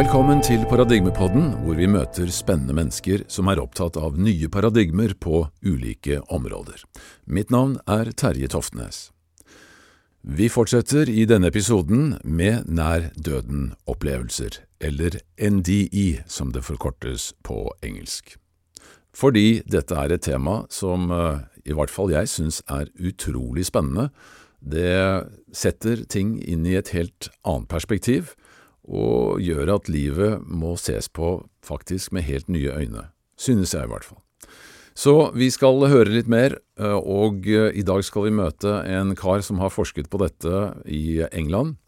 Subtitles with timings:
[0.00, 5.42] Velkommen til Paradigmepodden, hvor vi møter spennende mennesker som er opptatt av nye paradigmer på
[5.60, 6.86] ulike områder.
[7.28, 9.10] Mitt navn er Terje Toftnes.
[10.24, 18.38] Vi fortsetter i denne episoden med nær døden-opplevelser, eller NDE som det forkortes på engelsk.
[19.12, 24.08] Fordi dette er et tema som eh, i hvert fall jeg syns er utrolig spennende.
[24.64, 28.32] Det setter ting inn i et helt annet perspektiv,
[28.90, 33.06] og gjør at livet må ses på faktisk med helt nye øyne.
[33.38, 34.18] Synes jeg i hvert fall.
[35.00, 39.14] Så vi skal høre litt mer, eh, og eh, i dag skal vi møte en
[39.16, 41.78] kar som har forsket på dette i England,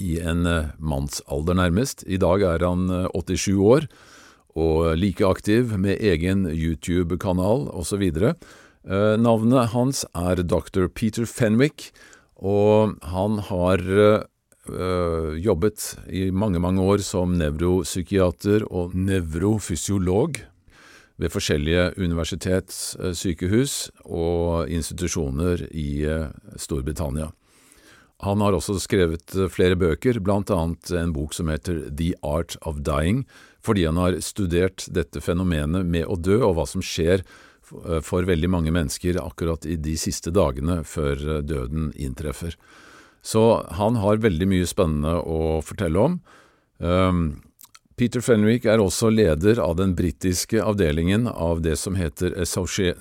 [0.00, 2.06] i en eh, mannsalder nærmest.
[2.06, 3.90] I dag er han 87 år,
[4.56, 8.02] og like aktiv med egen YouTube-kanal osv.
[8.82, 10.88] Navnet hans er dr.
[10.90, 11.92] Peter Fenwick,
[12.34, 13.84] og han har
[15.40, 20.42] jobbet i mange, mange år som nevropsykiater og nevrofysiolog
[21.20, 26.04] ved forskjellige universitetssykehus og institusjoner i
[26.60, 27.30] Storbritannia.
[28.20, 32.82] Han har også skrevet flere bøker, blant annet en bok som heter The Art of
[32.84, 33.24] Dying,
[33.64, 37.24] fordi han har studert dette fenomenet med å dø, og hva som skjer
[38.04, 42.56] for veldig mange mennesker akkurat i de siste dagene før døden inntreffer.
[43.22, 46.14] Så han har veldig mye spennende å fortelle om.
[48.00, 52.94] Peter Fenwick er også leder av den britiske avdelingen av det som heter Associ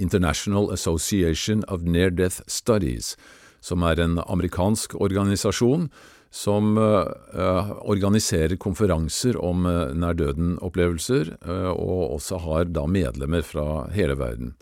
[0.00, 3.18] International Association of Near Death Studies,
[3.60, 5.90] som er en amerikansk organisasjon
[6.36, 14.18] som uh, organiserer konferanser om uh, nær-døden-opplevelser, uh, og også har da medlemmer fra hele
[14.20, 14.52] verden.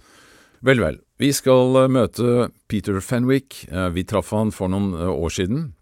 [0.65, 1.01] Vel, vel.
[1.19, 3.67] Vi skal møte Peter Fenwick.
[3.93, 5.75] vi traff han for noen år siden,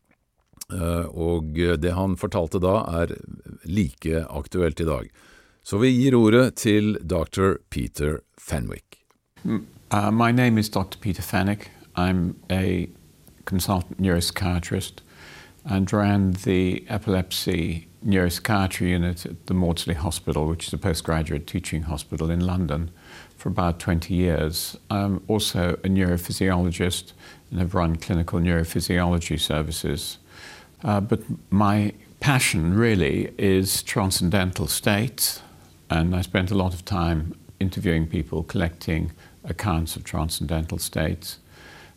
[0.69, 3.14] og det han fortalte da, er
[3.64, 5.08] like aktuelt i dag.
[5.64, 7.56] Så vi gir ordet til dr.
[7.71, 9.00] Peter Fenwick.
[9.44, 10.98] Uh, my name Dr.
[11.00, 11.71] Peter Fenwick.
[11.97, 12.88] I'm a
[13.47, 15.03] consultant neuropsychiatrist.
[15.65, 21.82] and ran the epilepsy neuropsychiatry unit at the Maudsley Hospital, which is a postgraduate teaching
[21.82, 22.91] hospital in London,
[23.42, 24.76] for about 20 years.
[24.88, 27.12] I'm also a neurophysiologist
[27.50, 30.19] and have run clinical neurophysiology services.
[30.84, 35.42] Uh, but my passion really is transcendental states,
[35.91, 39.10] and I spent a lot of time interviewing people, collecting
[39.42, 41.38] accounts of transcendental states,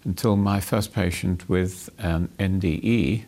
[0.04, 3.26] until my first patient with an NDE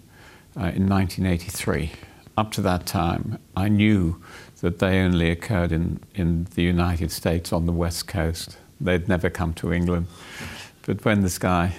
[0.56, 1.92] uh, in 1983.
[2.36, 4.20] Up to that time, I knew
[4.62, 8.58] that they only occurred in, in the United States on the West Coast.
[8.82, 10.08] They'd never come to England.
[10.84, 11.74] But when this guy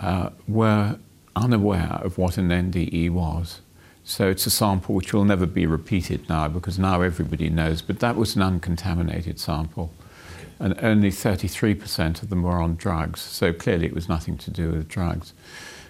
[0.00, 0.98] uh, were
[1.34, 3.60] unaware of what an NDE was.
[4.04, 7.98] So it's a sample which will never be repeated now because now everybody knows, but
[8.00, 9.92] that was an uncontaminated sample
[10.58, 13.20] and only 33% of them were on drugs.
[13.20, 15.32] So clearly it was nothing to do with drugs.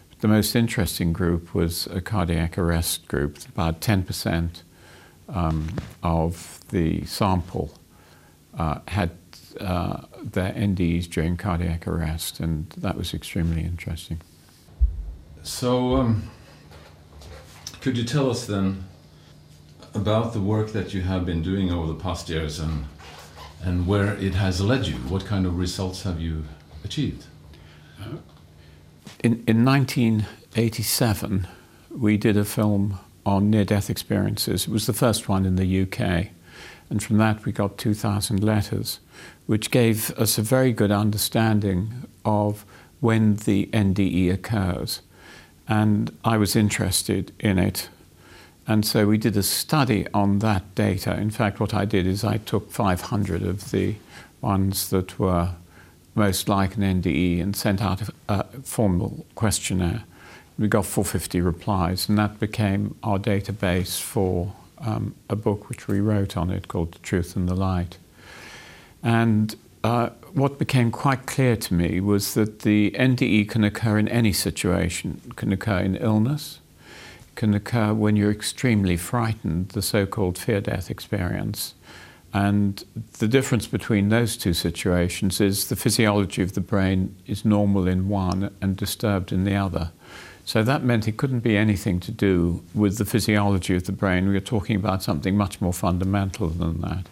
[0.09, 3.39] But the most interesting group was a cardiac arrest group.
[3.49, 4.63] About 10%
[5.29, 5.69] um,
[6.03, 7.79] of the sample
[8.59, 9.11] uh, had
[9.61, 14.21] uh, their NDs during cardiac arrest, and that was extremely interesting.
[15.43, 16.31] So, um,
[17.81, 18.85] could you tell us then
[19.95, 22.85] about the work that you have been doing over the past years and
[23.63, 24.95] and where it has led you.
[24.95, 26.45] What kind of results have you
[26.85, 27.25] achieved?
[29.21, 31.49] In, in 1987,
[31.91, 34.65] we did a film on near death experiences.
[34.67, 36.29] It was the first one in the UK.
[36.89, 39.01] And from that, we got 2,000 letters,
[39.47, 42.65] which gave us a very good understanding of
[43.01, 45.01] when the NDE occurs.
[45.69, 47.89] And I was interested in it
[48.67, 51.17] and so we did a study on that data.
[51.17, 53.95] In fact, what I did is I took 500 of the
[54.41, 55.51] ones that were
[56.15, 60.05] most like an NDE and sent out a, a formal questionnaire.
[60.59, 66.01] We got 450 replies, and that became our database for um, a book which we
[66.01, 67.99] wrote on it called The Truth and the Light.
[69.03, 69.55] And
[69.85, 74.33] uh, what became quite clear to me was that the NDE can occur in any
[74.33, 75.21] situation.
[75.27, 76.61] It can occur in illness,
[77.37, 81.75] can occur when you're extremely frightened, the so-called fear-death experience.
[82.33, 82.85] And
[83.19, 88.09] the difference between those two situations is the physiology of the brain is normal in
[88.09, 89.93] one and disturbed in the other.
[90.45, 94.29] So that meant it couldn't be anything to do with the physiology of the brain.
[94.29, 97.07] We were talking about something much more fundamental than that.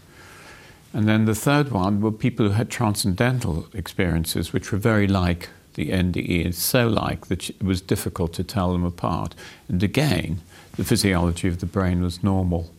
[0.93, 5.49] And then the third one were people who had transcendental experiences, which were very like
[5.75, 6.47] the NDE.
[6.47, 9.35] is so like that it was difficult to tell them apart.
[9.69, 10.41] And again,
[10.77, 12.71] the physiology of the brain was normal.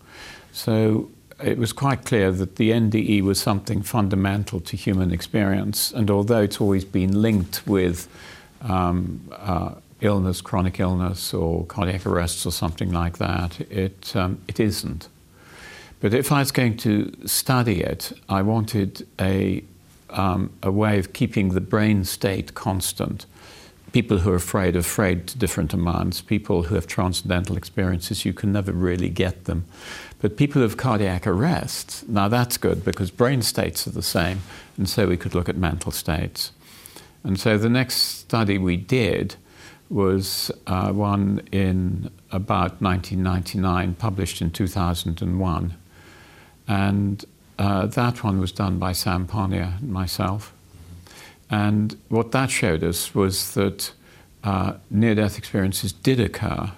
[0.51, 1.09] So
[1.43, 5.91] it was quite clear that the NDE was something fundamental to human experience.
[5.91, 8.07] And although it's always been linked with
[8.61, 14.59] um, uh, illness, chronic illness, or cardiac arrests, or something like that, it, um, it
[14.59, 15.09] isn't.
[15.99, 19.63] But if I was going to study it, I wanted a,
[20.15, 23.25] um, a way of keeping the brain state constant.
[23.91, 26.21] People who are afraid are afraid to different amounts.
[26.21, 29.65] People who have transcendental experiences, you can never really get them.
[30.19, 34.41] But people who have cardiac arrest, now that's good because brain states are the same,
[34.77, 36.51] and so we could look at mental states.
[37.23, 39.35] And so the next study we did
[39.89, 45.75] was uh, one in about 1999, published in 2001.
[46.67, 47.25] And
[47.57, 50.53] uh, that one was done by Sam Parnia and myself.
[51.49, 53.91] And what that showed us was that
[54.43, 56.71] uh, near death experiences did occur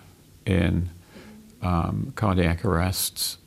[0.45, 0.89] in
[1.61, 3.37] um, cardiac arrests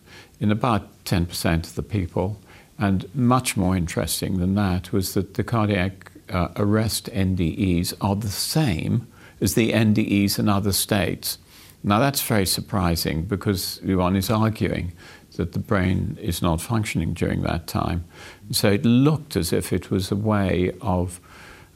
[0.41, 2.41] in about 10% of the people.
[2.79, 8.29] And much more interesting than that was that the cardiac uh, arrest NDEs are the
[8.29, 9.07] same
[9.41, 11.39] as the NDEs in other states.
[11.83, 14.93] Now that's very surprising because one is arguing
[15.41, 18.05] that the brain is not functioning during that time.
[18.51, 21.19] So it looked as if it was a way of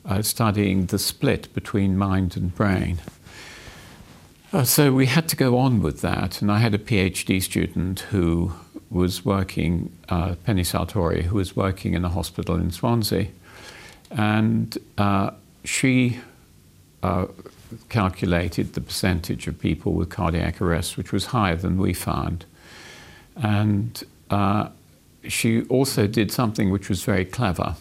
[0.05, 2.99] uh, studying the split between mind and brain.
[4.53, 8.01] Uh, so we had to go on with that, and I had a PhD student
[8.01, 8.53] who
[8.91, 13.29] was working, uh, Penny Sartori, who was working in a hospital in Swansea,
[14.11, 15.31] and uh,
[15.65, 16.19] she
[17.03, 17.27] uh,
[17.89, 22.45] calculated the percentage of people with cardiac arrest, which was higher than we found.
[23.37, 24.69] And uh,
[25.27, 27.77] she also did something which was very clever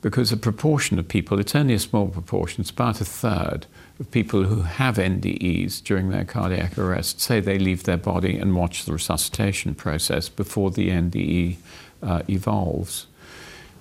[0.00, 3.66] because a proportion of people, it's only a small proportion, it's about a third
[3.98, 8.54] of people who have NDEs during their cardiac arrest say they leave their body and
[8.54, 11.56] watch the resuscitation process before the NDE
[12.02, 13.06] uh, evolves.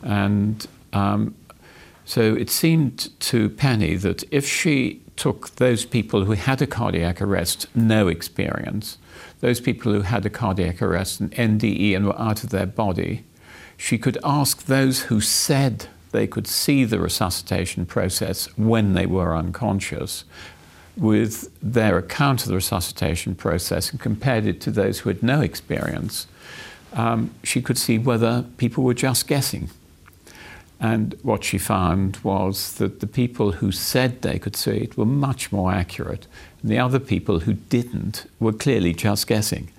[0.02, 1.36] And um,
[2.08, 7.22] so it seemed to Penny that if she took those people who had a cardiac
[7.22, 8.98] arrest, no experience,
[9.42, 13.26] those people who had a cardiac arrest, an NDE, and were out of their body,
[13.76, 19.36] she could ask those who said they could see the resuscitation process when they were
[19.36, 20.24] unconscious
[20.96, 25.42] with their account of the resuscitation process and compared it to those who had no
[25.42, 26.26] experience,
[26.94, 29.70] um, she could see whether people were just guessing.
[30.80, 35.06] And what she found was that the people who said they could see it were
[35.06, 36.28] much more accurate,
[36.62, 39.70] and the other people who didn't were clearly just guessing.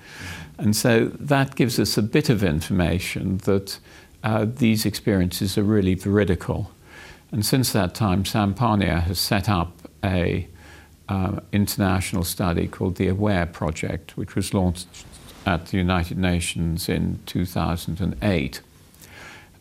[0.58, 3.78] And so that gives us a bit of information that
[4.24, 6.72] uh, these experiences are really veridical.
[7.30, 10.48] And since that time, Sam Parnia has set up a
[11.08, 14.88] uh, international study called the AWARE Project, which was launched
[15.46, 18.60] at the United Nations in 2008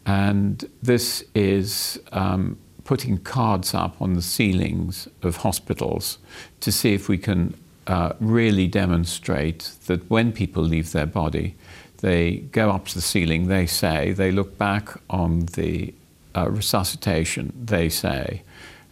[0.07, 6.17] and this is um, putting cards up on the ceilings of hospitals
[6.61, 7.53] to see if we can
[7.87, 11.55] uh, really demonstrate that when people leave their body,
[11.97, 15.93] they go up to the ceiling, they say, they look back on the
[16.35, 18.43] uh, resuscitation, they say.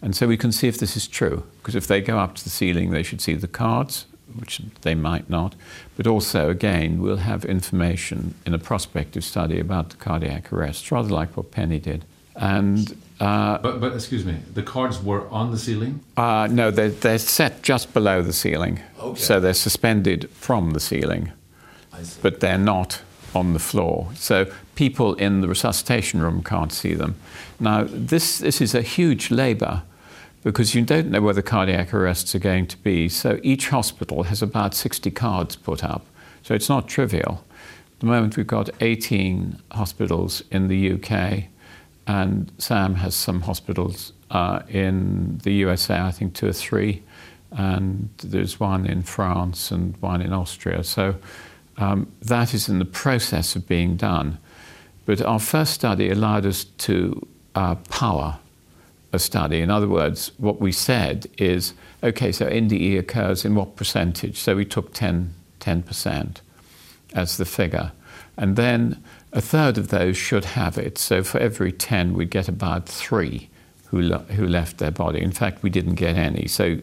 [0.02, 2.44] And so we can see if this is true, because if they go up to
[2.44, 4.04] the ceiling, they should see the cards,
[4.38, 5.54] which they might not.
[5.96, 11.08] But also, again, we'll have information in a prospective study about the cardiac arrest, rather
[11.08, 12.04] like what Penny did.
[12.34, 16.00] And uh, but, but excuse me, the cards were on the ceiling?
[16.16, 18.80] Uh, no, they're, they're set just below the ceiling.
[19.00, 19.18] Okay.
[19.18, 21.32] So they're suspended from the ceiling,
[22.20, 23.00] but they're not
[23.34, 24.08] on the floor.
[24.14, 27.14] So people in the resuscitation room can't see them.
[27.58, 29.82] Now, this, this is a huge labor
[30.46, 33.08] because you don't know where the cardiac arrests are going to be.
[33.08, 36.06] So each hospital has about 60 cards put up.
[36.44, 37.44] So it's not trivial.
[37.50, 41.46] At the moment, we've got 18 hospitals in the UK,
[42.06, 47.02] and Sam has some hospitals uh, in the USA, I think two or three,
[47.50, 50.84] and there's one in France and one in Austria.
[50.84, 51.16] So
[51.76, 54.38] um, that is in the process of being done.
[55.06, 57.26] But our first study allowed us to
[57.56, 58.38] uh, power
[59.16, 59.60] a study.
[59.60, 64.38] In other words, what we said is okay, so NDE occurs in what percentage?
[64.38, 66.36] So we took 10, 10%
[67.14, 67.90] as the figure.
[68.36, 70.98] And then a third of those should have it.
[70.98, 73.48] So for every 10, we'd get about three
[73.88, 75.22] who, le- who left their body.
[75.22, 76.46] In fact, we didn't get any.
[76.46, 76.78] So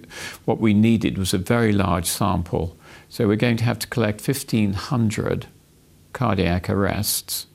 [0.45, 2.77] what we needed was a very large sample.
[3.09, 5.47] So we're going to have to collect 1,500
[6.13, 7.47] cardiac arrests.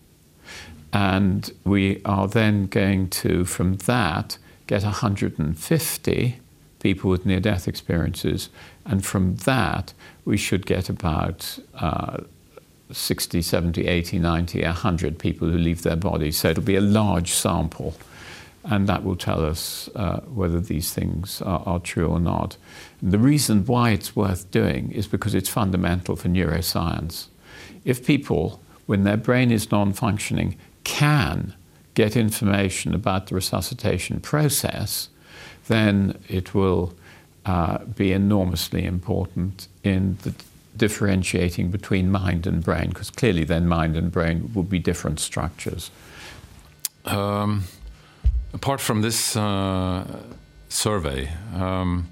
[0.92, 6.38] And we are then going to, from that, get 150
[6.78, 8.50] people with near death experiences.
[8.84, 9.92] And from that,
[10.24, 12.18] we should get about uh,
[12.92, 16.36] 60, 70, 80, 90, 100 people who leave their bodies.
[16.38, 17.94] So it'll be a large sample.
[18.64, 22.56] And that will tell us uh, whether these things are, are true or not.
[23.00, 27.28] And the reason why it's worth doing is because it's fundamental for neuroscience.
[27.84, 31.54] If people, when their brain is non functioning, can
[31.98, 35.08] get information about the resuscitation process,
[35.66, 36.92] then it will
[37.44, 40.32] uh, be enormously important in the
[40.76, 45.90] differentiating between mind and brain, because clearly then mind and brain would be different structures.
[47.04, 47.64] Um,
[48.52, 50.04] apart from this uh,
[50.68, 52.06] survey, um,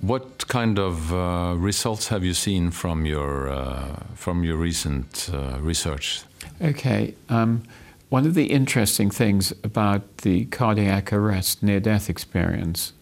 [0.00, 5.58] what kind of uh, results have you seen from your uh, from your recent uh,
[5.68, 6.22] research?
[6.60, 7.14] Okay.
[7.30, 7.62] Um,
[8.08, 12.92] one of the interesting things about the cardiac arrest near death experience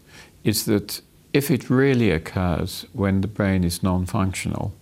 [0.44, 1.00] is that
[1.32, 4.72] if it really occurs when the brain is non functional,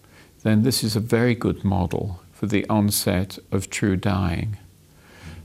[0.42, 4.58] then this is a very good model for the onset of true dying.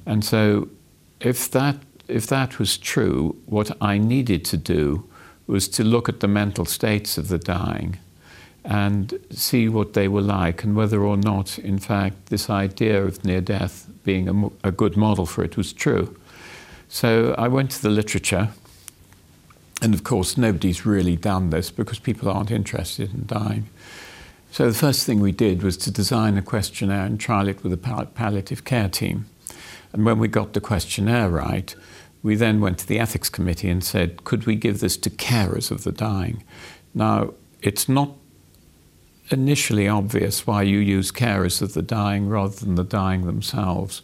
[0.05, 0.69] And so,
[1.19, 5.07] if that, if that was true, what I needed to do
[5.47, 7.97] was to look at the mental states of the dying
[8.67, 13.23] and see what they were like and whether or not, in fact, this idea of
[13.23, 16.13] near death being a, a, good model for it was true.
[16.89, 18.49] So I went to the literature,
[19.81, 23.69] and of course, nobody's really done this because people aren't interested in dying.
[24.51, 27.71] So the first thing we did was to design a questionnaire and trial it with
[27.71, 27.77] a
[28.15, 29.27] palliative care team.
[29.93, 31.73] And when we got the questionnaire right,
[32.21, 35.71] we then went to the ethics committee and said, could we give this to carers
[35.71, 36.43] of the dying?
[36.93, 38.11] Now, it's not
[39.29, 44.01] initially obvious why you use carers of the dying rather than the dying themselves.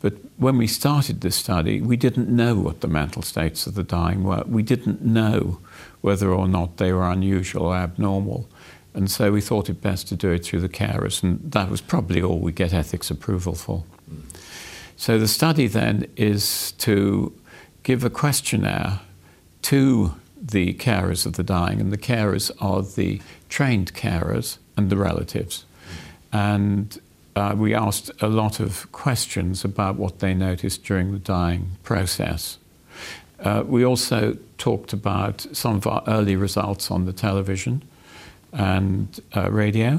[0.00, 3.82] But when we started this study, we didn't know what the mental states of the
[3.82, 4.42] dying were.
[4.46, 5.60] We didn't know
[6.02, 8.48] whether or not they were unusual or abnormal.
[8.92, 11.80] And so we thought it best to do it through the carers, and that was
[11.80, 13.84] probably all we get ethics approval for.
[14.96, 17.32] So the study then is to
[17.82, 19.00] give a questionnaire
[19.62, 24.96] to the carers of the dying, and the carers are the trained carers and the
[24.96, 25.64] relatives.
[26.32, 26.98] And
[27.36, 32.58] uh, we asked a lot of questions about what they noticed during the dying process.
[33.40, 37.82] Uh, we also talked about some of our early results on the television
[38.52, 39.98] and uh, radio,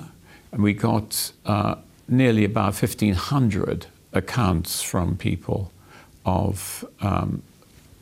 [0.51, 1.75] and we got uh,
[2.08, 5.72] nearly about 1,500 accounts from people
[6.25, 7.44] of um,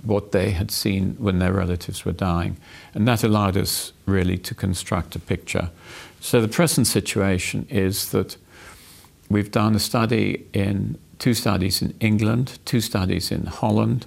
[0.03, 2.57] what they had seen when their relatives were dying.
[2.93, 5.69] And that allowed us really to construct a picture.
[6.23, 8.37] So the present situation is that
[9.29, 14.05] we've done a study in two studies in England, two studies in Holland,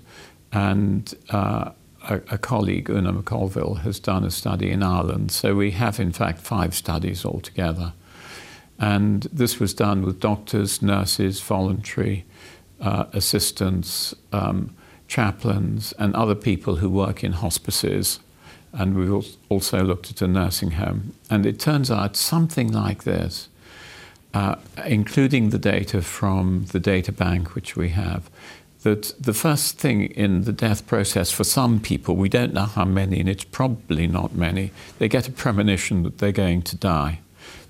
[0.50, 1.73] and uh,
[2.08, 5.30] a, a, colleague, Una MacConville, has done a study in Ireland.
[5.30, 7.92] So we have, in fact, five studies altogether.
[8.78, 12.25] And this was done with doctors, nurses, voluntary
[12.80, 14.75] uh, assistants, um,
[15.06, 18.20] chaplains, and other people who work in hospices.
[18.73, 21.14] And we've also looked at a nursing home.
[21.30, 23.49] And it turns out something like this,
[24.35, 28.28] uh, including the data from the data bank which we have,
[28.82, 32.85] that the first thing in the death process for some people, we don't know how
[32.85, 37.20] many, and it's probably not many, they get a premonition that they're going to die.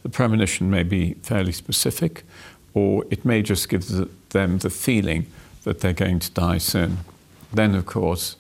[0.03, 2.25] The premonition may be fairly specific,
[2.75, 5.27] or it may just give the, them the feeling
[5.63, 6.99] that they're going to die soon.
[7.53, 8.37] Then, of course,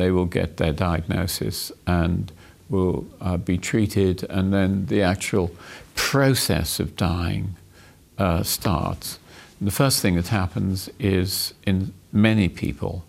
[0.00, 2.32] they will get their diagnosis and
[2.68, 5.50] will uh, be treated, and then the actual
[5.94, 7.56] process of dying
[8.18, 9.18] uh, starts.
[9.58, 13.04] And the first thing that happens is in many people,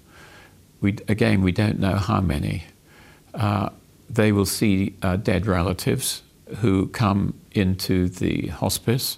[0.82, 2.64] we, again, we don't know how many,
[3.34, 3.70] uh,
[4.10, 6.24] they will see uh, dead relatives
[6.58, 9.18] who come into the hospice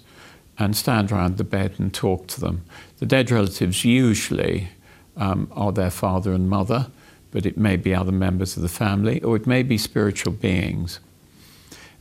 [0.58, 2.64] and stand around the bed and talk to them.
[2.98, 4.68] The dead relatives usually
[5.16, 6.86] um, are their father and mother,
[7.34, 11.00] but it may be other members of the family, or it may be spiritual beings.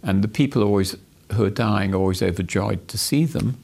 [0.03, 0.95] And the people always
[1.31, 3.57] who are dying are always overjoyed to see them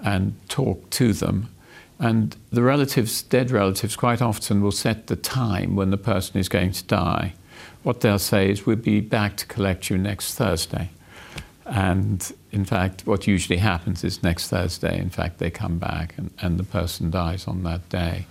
[0.00, 1.50] and talk to them.
[1.98, 6.48] And the relatives, dead relatives, quite often will set the time when the person is
[6.48, 7.34] going to die.
[7.82, 10.88] What they'll say is, We'll be back to collect you next Thursday.
[11.66, 16.30] And in fact, what usually happens is next Thursday, in fact, they come back and,
[16.40, 18.24] and the person dies on that day.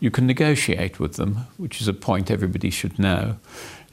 [0.00, 3.36] You can negotiate with them, which is a point everybody should know.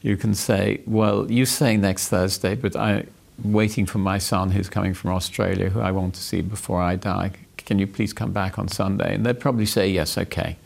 [0.01, 3.07] You can say, Well, you say next Thursday, but I'm
[3.43, 6.97] waiting for my son who's coming from Australia, who I want to see before I
[6.97, 7.31] die.
[7.57, 9.15] Can you please come back on Sunday?
[9.15, 10.57] And they'd probably say, Yes, okay.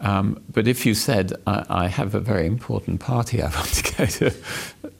[0.00, 3.96] Um, but if you said, I, I, have a very important party I want to
[3.96, 4.34] go to,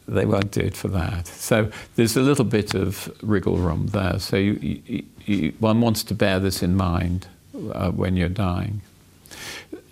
[0.08, 1.28] they won't do it for that.
[1.28, 4.18] So there's a little bit of wriggle room there.
[4.18, 7.28] So you, you, you, one wants to bear this in mind
[7.72, 8.82] uh, when you're dying.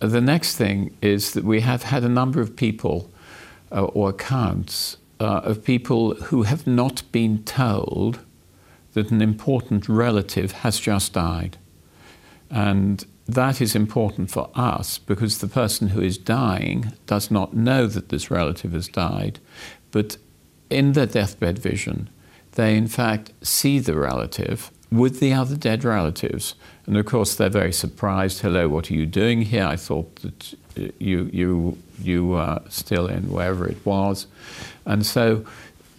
[0.00, 3.10] The next thing is that we have had a number of people
[3.72, 8.20] uh, or accounts uh, of people who have not been told
[8.92, 11.58] that an important relative has just died.
[12.50, 17.86] And that is important for us because the person who is dying does not know
[17.86, 19.40] that this relative has died,
[19.90, 20.16] but
[20.70, 22.08] in their deathbed vision,
[22.52, 26.54] they in fact see the relative with the other dead relatives.
[26.86, 28.40] And of course, they're very surprised.
[28.40, 29.64] Hello, what are you doing here?
[29.64, 34.26] I thought that uh, you, you, you were still in wherever it was.
[34.84, 35.44] And so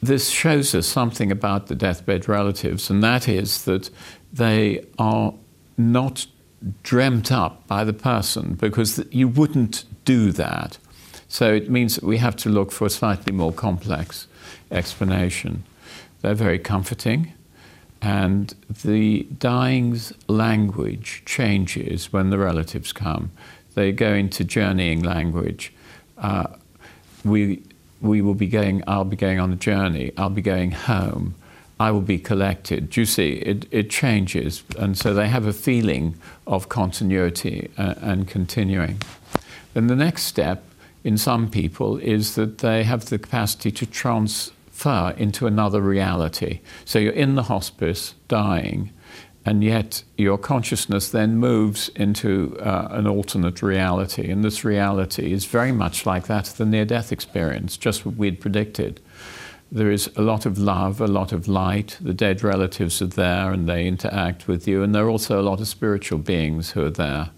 [0.02, 3.90] this shows us something about the deathbed relatives, and that is that
[4.32, 5.34] they are
[5.78, 6.28] not
[6.84, 10.78] dreamt up by the person because you wouldn't do that.
[11.28, 14.28] So it means that we have to look for a slightly more complex
[14.72, 15.64] explanation.
[16.22, 17.34] They're very comforting,
[18.02, 23.32] and the dying's language changes when the relatives come.
[23.76, 25.74] They go into journeying language.
[26.18, 26.48] Uh,
[27.24, 27.64] we,
[28.02, 31.36] we will be going, I'll be going on a journey, I'll be going home.
[31.80, 32.90] I will be collected.
[32.90, 33.34] Do you see?
[33.34, 34.64] It, it changes.
[34.80, 36.16] And so they have a feeling
[36.48, 39.00] of continuity uh, and continuing.
[39.76, 40.64] Then the next step
[41.04, 43.86] in some people is that they have the capacity to
[44.78, 46.62] transfer into another reality.
[46.86, 48.92] So you're in the hospice, dying,
[49.46, 54.30] and yet your consciousness then moves into uh, an alternate reality.
[54.30, 58.16] And this reality is very much like that of the near death experience, just what
[58.16, 59.00] we'd predicted
[59.70, 61.98] there is a lot of love, a lot of light.
[62.00, 65.44] The dead relatives are there and they interact with you, and there are also a
[65.44, 67.32] lot of spiritual beings who are there.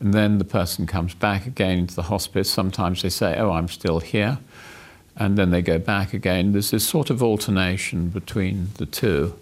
[0.00, 2.50] And then the person comes back again to the hospice.
[2.50, 4.38] Sometimes they say, Oh, I'm still here.
[5.18, 6.52] And then they go back again.
[6.52, 9.34] There's this sort of alternation between the two.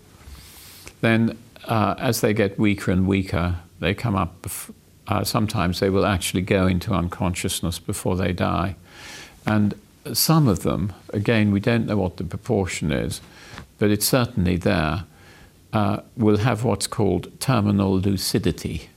[1.02, 1.36] Then,
[1.66, 4.42] uh, as they get weaker and weaker, they come up.
[4.42, 4.72] Bef-
[5.06, 8.74] uh, sometimes they will actually go into unconsciousness before they die.
[9.46, 9.74] And
[10.12, 13.20] some of them, again, we don't know what the proportion is,
[13.78, 15.04] but it's certainly there,
[15.72, 18.88] uh, will have what's called terminal lucidity.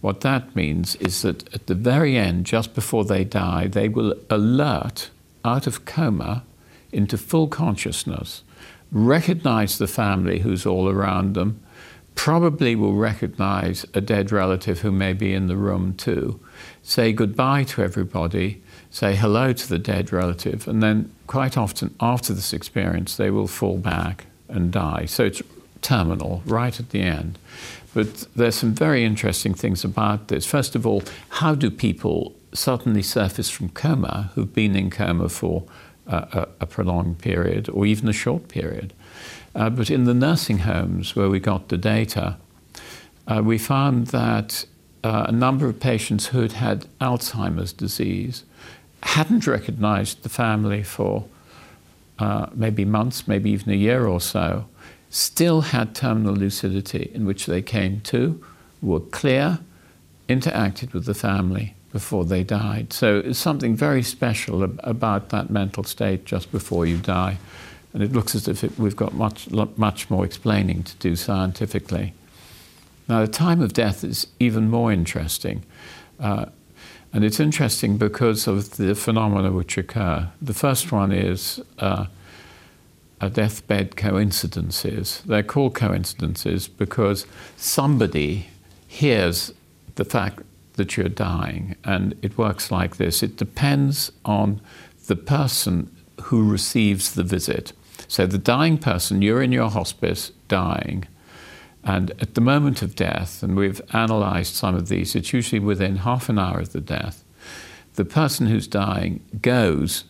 [0.00, 4.14] What that means is that at the very end, just before they die, they will
[4.30, 5.10] alert
[5.44, 6.44] out of coma
[6.92, 8.42] into full consciousness,
[8.90, 11.60] recognize the family who's all around them,
[12.14, 16.40] probably will recognize a dead relative who may be in the room too,
[16.82, 22.32] say goodbye to everybody, say hello to the dead relative, and then quite often after
[22.32, 25.04] this experience, they will fall back and die.
[25.04, 25.42] So it's
[25.82, 27.38] terminal, right at the end.
[27.94, 30.44] But there's some very interesting things about this.
[30.44, 35.64] First of all, how do people suddenly surface from coma who've been in coma for
[36.06, 38.92] uh, a, a, prolonged period or even a short period?
[39.54, 42.36] Uh, but in the nursing homes where we got the data,
[43.26, 44.64] uh, we found that
[45.04, 48.44] uh, a number of patients who had had Alzheimer's disease
[49.02, 51.24] hadn't recognized the family for
[52.18, 54.66] uh, maybe months, maybe even a year or so,
[55.10, 58.44] still had terminal lucidity in which they came to,
[58.82, 59.60] were clear,
[60.28, 62.92] interacted with the family before they died.
[62.92, 67.38] So it's something very special ab- about that mental state just before you die.
[67.94, 72.12] And it looks as if it, we've got much, much more explaining to do scientifically.
[73.08, 75.62] Now, the time of death is even more interesting.
[76.20, 76.46] Uh,
[77.12, 80.28] and it's interesting because of the phenomena which occur.
[80.42, 82.06] The first one is uh,
[83.20, 85.22] a deathbed coincidences.
[85.24, 88.48] They're called coincidences because somebody
[88.86, 89.52] hears
[89.94, 90.42] the fact
[90.78, 93.22] that you're dying, and it works like this.
[93.22, 94.60] It depends on
[95.06, 97.72] the person who receives the visit.
[98.08, 101.04] So the dying person, you're in your hospice dying,
[101.84, 105.96] and at the moment of death, and we've analyzed some of these, it's usually within
[105.96, 107.24] half an hour of the death,
[107.94, 110.04] the person who's dying goes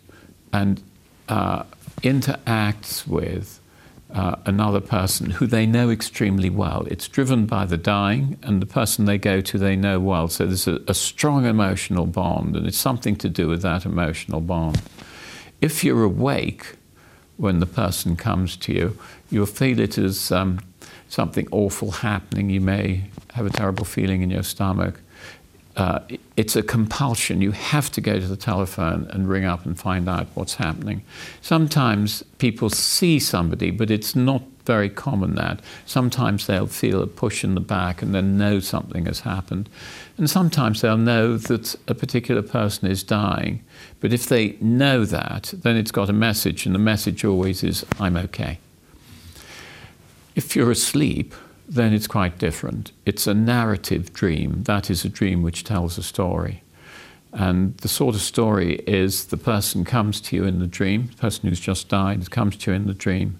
[0.52, 0.83] and
[1.28, 1.64] uh,
[2.02, 3.61] interacts with
[4.14, 6.87] uh, another person who they know extremely well.
[6.90, 10.29] It's driven by the dying, and the person they go to they know well.
[10.29, 14.40] So there's a, a strong emotional bond, and it's something to do with that emotional
[14.40, 14.81] bond.
[15.61, 16.77] If you're awake
[17.37, 18.99] when the person comes to you,
[19.31, 20.61] you'll feel it as um,
[21.09, 22.51] something awful happening.
[22.51, 25.01] You may have a terrible feeling in your stomach.
[25.79, 26.01] Uh,
[26.37, 27.41] it's a compulsion.
[27.41, 31.03] You have to go to the telephone and ring up and find out what's happening.
[31.41, 35.61] Sometimes people see somebody, but it's not very common that.
[35.87, 39.69] Sometimes they'll feel a push in the back and then know something has happened.
[40.19, 43.62] And sometimes they'll know that a particular person is dying.
[44.01, 47.87] But if they know that, then it's got a message, and the message always is,
[48.01, 48.59] I'm okay.
[50.35, 51.35] If you're asleep,
[51.68, 52.92] then it's quite different.
[53.04, 54.62] It's a narrative dream.
[54.64, 56.62] That is a dream which tells a story.
[57.33, 61.16] And the sort of story is the person comes to you in the dream, the
[61.16, 63.38] person who's just died comes to you in the dream,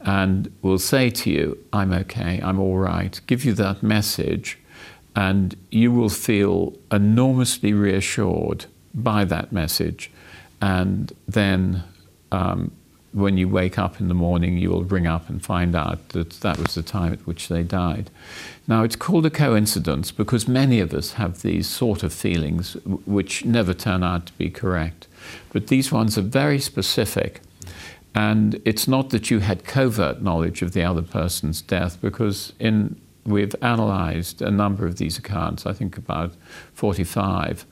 [0.00, 4.58] and will say to you, I'm okay, I'm all right, give you that message,
[5.14, 10.10] and you will feel enormously reassured by that message.
[10.62, 11.84] And then
[12.32, 12.70] um,
[13.12, 16.30] when you wake up in the morning, you will ring up and find out that
[16.40, 18.10] that was the time at which they died.
[18.66, 22.74] Now, it's called a coincidence because many of us have these sort of feelings
[23.06, 25.06] which never turn out to be correct.
[25.52, 27.40] But these ones are very specific.
[28.14, 33.00] And it's not that you had covert knowledge of the other person's death because in,
[33.24, 36.34] we've analyzed a number of these accounts, I think about
[36.74, 37.64] 45.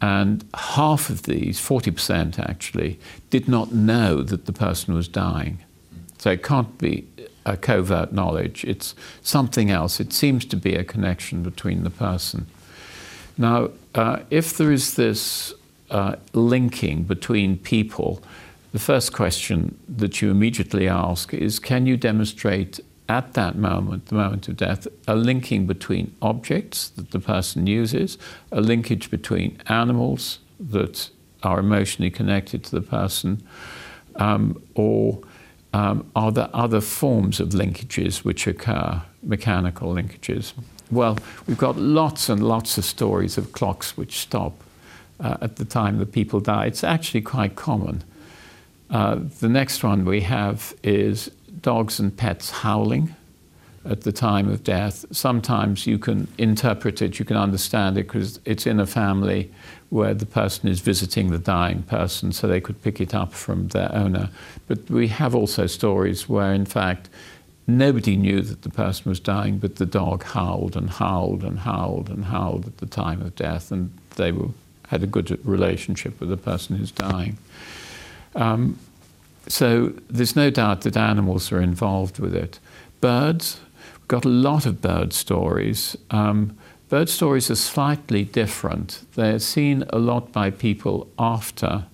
[0.00, 5.58] And half of these, 40% actually, did not know that the person was dying.
[6.18, 7.06] So it can't be
[7.44, 10.00] a covert knowledge, it's something else.
[10.00, 12.46] It seems to be a connection between the person.
[13.38, 15.54] Now, uh, if there is this
[15.90, 18.22] uh, linking between people,
[18.72, 24.14] the first question that you immediately ask is can you demonstrate at that moment, the
[24.14, 28.18] moment of death, a linking between objects that the person uses,
[28.52, 31.10] a linkage between animals that
[31.42, 33.42] are emotionally connected to the person,
[34.16, 35.20] um, or
[35.72, 40.52] um, are there other forms of linkages which occur, mechanical linkages?
[40.90, 44.62] Well, we've got lots and lots of stories of clocks which stop
[45.20, 46.66] uh, at the time that people die.
[46.66, 48.02] It's actually quite common.
[48.90, 53.14] Uh, the next one we have is dogs and pets howling
[53.84, 55.04] at the time of death.
[55.10, 59.50] Sometimes you can interpret it, you can understand it because it's in a family
[59.90, 63.68] where the person is visiting the dying person, so they could pick it up from
[63.68, 64.28] their owner.
[64.66, 67.08] But we have also stories where, in fact,
[67.66, 72.10] nobody knew that the person was dying, but the dog howled and howled and howled
[72.10, 74.48] and howled at the time of death, and they were,
[74.88, 77.38] had a good relationship with the person who's dying.
[78.34, 78.78] Um,
[79.48, 82.58] so there's no doubt that animals are involved with it.
[83.00, 83.60] Birds,
[83.94, 85.96] we've got a lot of bird stories.
[86.10, 86.56] Um,
[86.88, 89.04] bird stories are slightly different.
[89.14, 91.86] They're seen a lot by people after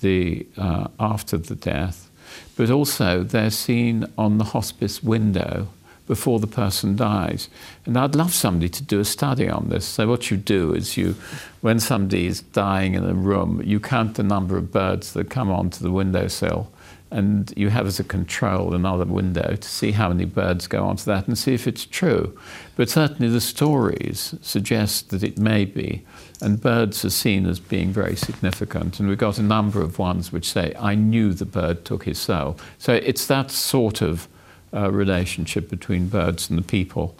[0.00, 2.10] the, uh, after the death,
[2.56, 5.68] but also they're seen on the hospice window
[6.06, 7.48] before the person dies.
[7.86, 9.84] And I'd love somebody to do a study on this.
[9.84, 11.14] So what you do is you,
[11.60, 15.50] when somebody is dying in a room, you count the number of birds that come
[15.50, 16.70] onto the windowsill
[17.14, 21.04] and you have as a control another window to see how many birds go onto
[21.04, 22.36] that and see if it's true.
[22.74, 26.04] But certainly the stories suggest that it may be,
[26.40, 28.98] and birds are seen as being very significant.
[28.98, 32.18] And we've got a number of ones which say, I knew the bird took his
[32.18, 32.58] soul.
[32.78, 34.26] So it's that sort of
[34.74, 37.16] uh, relationship between birds and the people.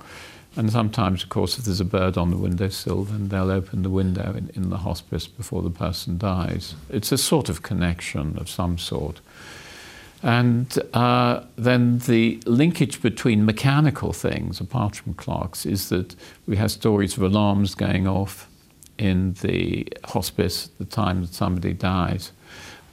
[0.57, 3.91] And sometimes, of course, if there's a bird on the windowsill, then they'll open the
[3.91, 6.75] window in, in the hospice before the person dies.
[6.89, 9.21] It's a sort of connection of some sort.
[10.23, 16.15] And uh, then the linkage between mechanical things, apart from clocks, is that
[16.47, 18.49] we have stories of alarms going off
[18.97, 22.33] in the hospice at the time that somebody dies,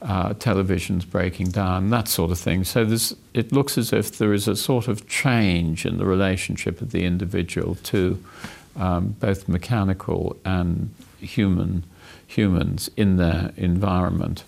[0.02, 2.64] uh, televisions breaking down, that sort of thing.
[2.64, 2.86] So
[3.34, 7.04] it looks as if there is a sort of change in the relationship of the
[7.04, 8.22] individual to
[8.76, 11.84] um, both mechanical and human
[12.26, 14.44] humans in their environment.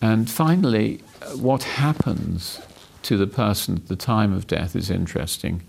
[0.00, 1.00] And finally,
[1.36, 2.60] what happens
[3.02, 5.62] to the person at the time of death is interesting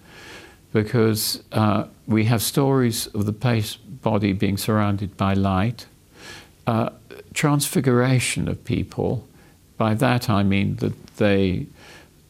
[0.74, 3.68] because uh, we have stories of the
[4.02, 5.86] body being surrounded by light,
[6.68, 6.90] uh,
[7.36, 9.28] transfiguration of people.
[9.78, 11.68] By that I mean that they,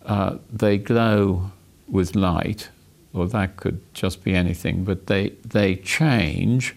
[0.05, 1.51] uh, they glow
[1.87, 2.69] with light,
[3.13, 6.75] or that could just be anything, but they, they change,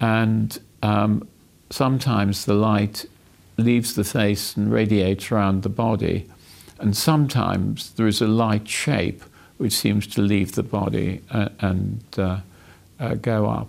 [0.00, 1.26] and um,
[1.70, 3.06] sometimes the light
[3.56, 6.28] leaves the face and radiates around the body.
[6.80, 9.22] And sometimes there is a light shape
[9.58, 12.40] which seems to leave the body uh, and uh,
[12.98, 13.68] uh, go up.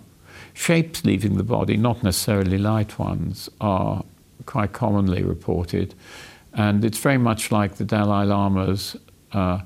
[0.54, 4.04] Shapes leaving the body, not necessarily light ones, are
[4.46, 5.94] quite commonly reported.
[6.52, 8.96] And it's very much like the Dalai Lama's
[9.32, 9.60] uh,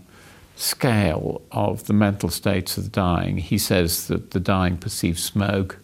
[0.57, 3.37] scale of the mental states of the dying.
[3.39, 5.79] He says that the dying perceive smoke,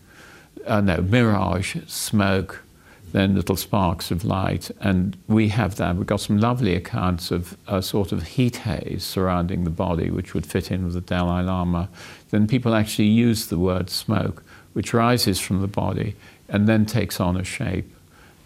[0.67, 2.65] uh, no, mirage, smoke,
[3.13, 4.71] then little sparks of light.
[4.81, 5.95] And we have that.
[5.95, 10.35] We've got some lovely accounts of a sort of heat haze surrounding the body, which
[10.35, 11.89] would fit in with the Dalai Lama.
[12.31, 14.43] Then people actually use the word smoke,
[14.75, 16.15] which rises from the body
[16.49, 17.91] and then takes on a shape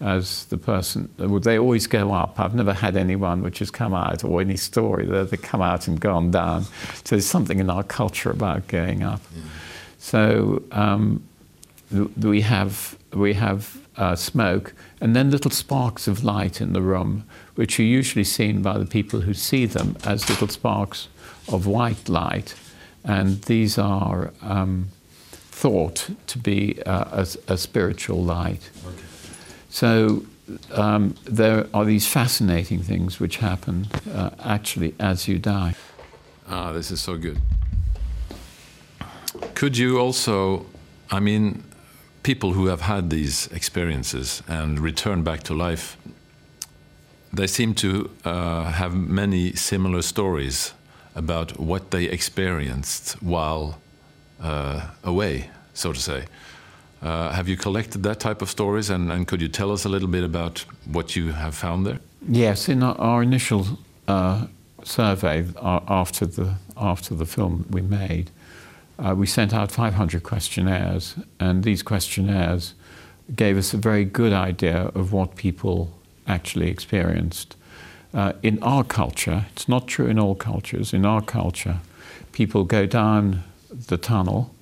[0.01, 1.09] as the person.
[1.17, 2.39] They always go up.
[2.39, 5.87] I've never had anyone which has come out, or any story that they come out
[5.87, 6.63] and gone down.
[7.03, 9.21] So there's something in our culture about going up.
[9.35, 9.41] Yeah.
[9.97, 11.21] So um,
[11.91, 17.25] we have we have uh, smoke, and then little sparks of light in the room,
[17.55, 21.09] which are usually seen by the people who see them as little sparks
[21.49, 22.55] of white light.
[23.03, 24.89] And these are um,
[25.59, 28.69] thought to be uh, a, a, spiritual light.
[28.87, 29.03] Okay.
[29.69, 30.23] So
[30.71, 35.75] um, there are these fascinating things which happen uh, actually as you die.
[36.47, 37.37] Ah, this is so good.
[39.53, 40.65] Could you also,
[41.11, 41.63] I mean,
[42.23, 45.97] people who have had these experiences and return back to life,
[47.33, 50.73] they seem to uh, have many similar stories
[51.15, 53.75] about what they experienced while
[54.41, 56.25] away, so to say.
[57.01, 59.89] Uh, have you collected that type of stories, and, and, could you tell us a
[59.89, 61.99] little bit about what you have found there?
[62.27, 64.47] Yes, in our, our initial uh,
[64.83, 68.31] survey uh, after the after the film we made,
[68.97, 72.73] uh, we sent out 500 questionnaires, and these questionnaires
[73.35, 75.91] gave us a very good idea of what people
[76.27, 77.55] actually experienced.
[78.13, 81.79] Uh, in our culture, it's not true in all cultures, in our culture,
[82.31, 84.53] people go down the tunnel.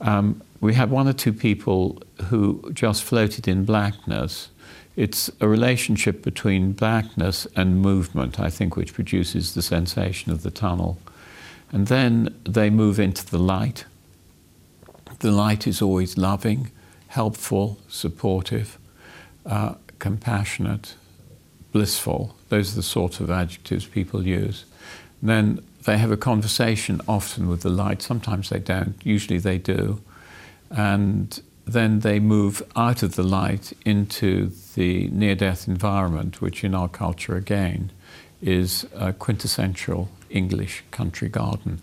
[0.00, 4.48] Um, we had one or two people who just floated in blackness.
[4.96, 10.50] It's a relationship between blackness and movement, I think, which produces the sensation of the
[10.50, 10.98] tunnel.
[11.72, 13.84] And then they move into the light.
[15.18, 16.70] The light is always loving,
[17.08, 18.78] helpful, supportive,
[19.44, 20.94] uh, compassionate,
[21.72, 22.36] blissful.
[22.48, 24.64] Those are the sort of adjectives people use.
[25.20, 28.02] And then they have a conversation often with the light.
[28.02, 30.00] Sometimes they don't, usually they do.
[30.70, 36.74] And then they move out of the light into the near death environment, which in
[36.74, 37.90] our culture again
[38.42, 41.80] is a quintessential English country garden.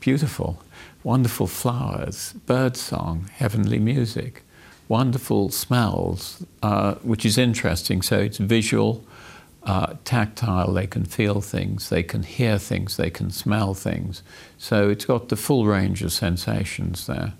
[0.00, 0.62] Beautiful,
[1.02, 4.42] wonderful flowers, birdsong, heavenly music,
[4.88, 8.00] wonderful smells, uh, which is interesting.
[8.02, 9.04] So it's visual,
[9.64, 14.22] uh, tactile, they can feel things, they can hear things, they can smell things.
[14.56, 17.34] So it's got the full range of sensations there.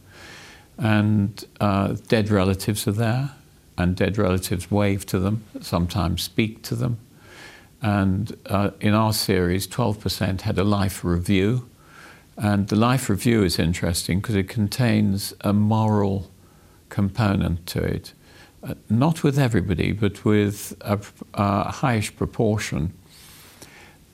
[0.76, 3.31] And uh, dead relatives are there,
[3.76, 6.98] and dead relatives wave to them, sometimes speak to them.
[7.81, 11.68] And uh, in our series, 12% had a life review.
[12.37, 16.31] And the life review is interesting because it contains a moral
[16.88, 18.12] component to it.
[18.88, 20.98] Not with everybody, but with a,
[21.34, 22.92] a highish proportion.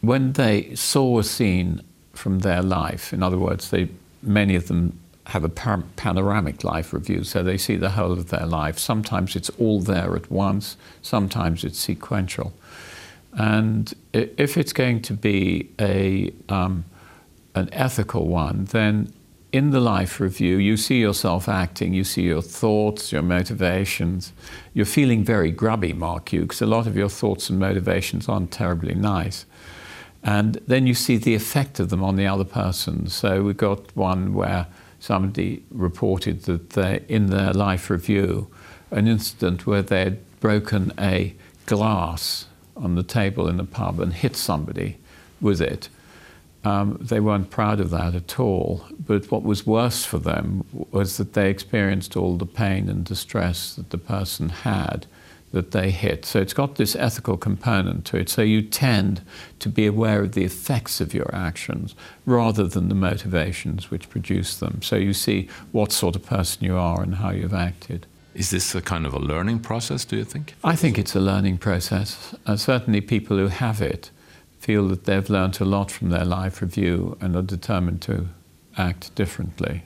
[0.01, 3.89] When they saw a scene from their life, in other words, they,
[4.23, 8.45] many of them have a panoramic life review, so they see the whole of their
[8.45, 8.79] life.
[8.79, 12.53] Sometimes it's all there at once, sometimes it's sequential.
[13.33, 16.85] And if it's going to be a, um,
[17.55, 19.13] an ethical one, then
[19.55, 24.33] in the life review, you see yourself acting, you see your thoughts, your motivations.
[24.73, 28.51] You're feeling very grubby, mark you, because a lot of your thoughts and motivations aren't
[28.51, 29.47] terribly nice.
[30.25, 33.09] And then you see the effect of them on the other person.
[33.09, 34.67] So we got one where
[34.99, 38.49] somebody reported that they, in their life review,
[38.91, 41.33] an incident where they had broken a
[41.67, 44.99] glass on the table in the pub and hit somebody
[45.41, 45.89] with it.
[46.65, 48.87] Um, they weren't proud of that at all.
[48.99, 53.75] But what was worse for them was that they experienced all the pain and distress
[53.75, 55.07] that the person had
[55.55, 56.25] that they hit.
[56.25, 58.29] So it's got this ethical component to it.
[58.29, 59.23] So you tend
[59.61, 61.95] to be aware of the effects of your actions
[62.27, 64.83] rather than the motivations which produce them.
[64.83, 68.07] So you see what sort of person you are and how you've acted.
[68.35, 70.55] Is this a kind of a learning process, do you think?
[70.65, 72.35] I think it's a learning process.
[72.47, 74.11] Uh, certainly, people who have it
[74.65, 78.27] feel that they've learned a lot from their life review and are determined to
[78.79, 79.83] act differently.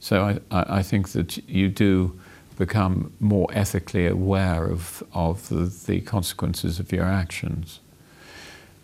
[0.00, 2.18] So I, I think that you do
[2.58, 7.78] become more ethically aware of, of the, the consequences of your actions.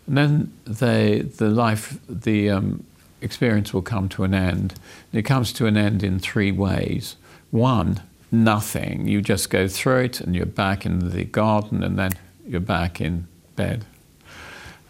[0.07, 2.85] And then they, the life, the um,
[3.19, 4.75] experience will come to an end.
[5.11, 7.17] And it comes to an end in three ways.
[7.51, 8.01] One,
[8.31, 9.09] nothing.
[9.09, 12.11] You just go through it and you're back in the garden and then
[12.47, 13.27] you're back in
[13.57, 13.83] bed.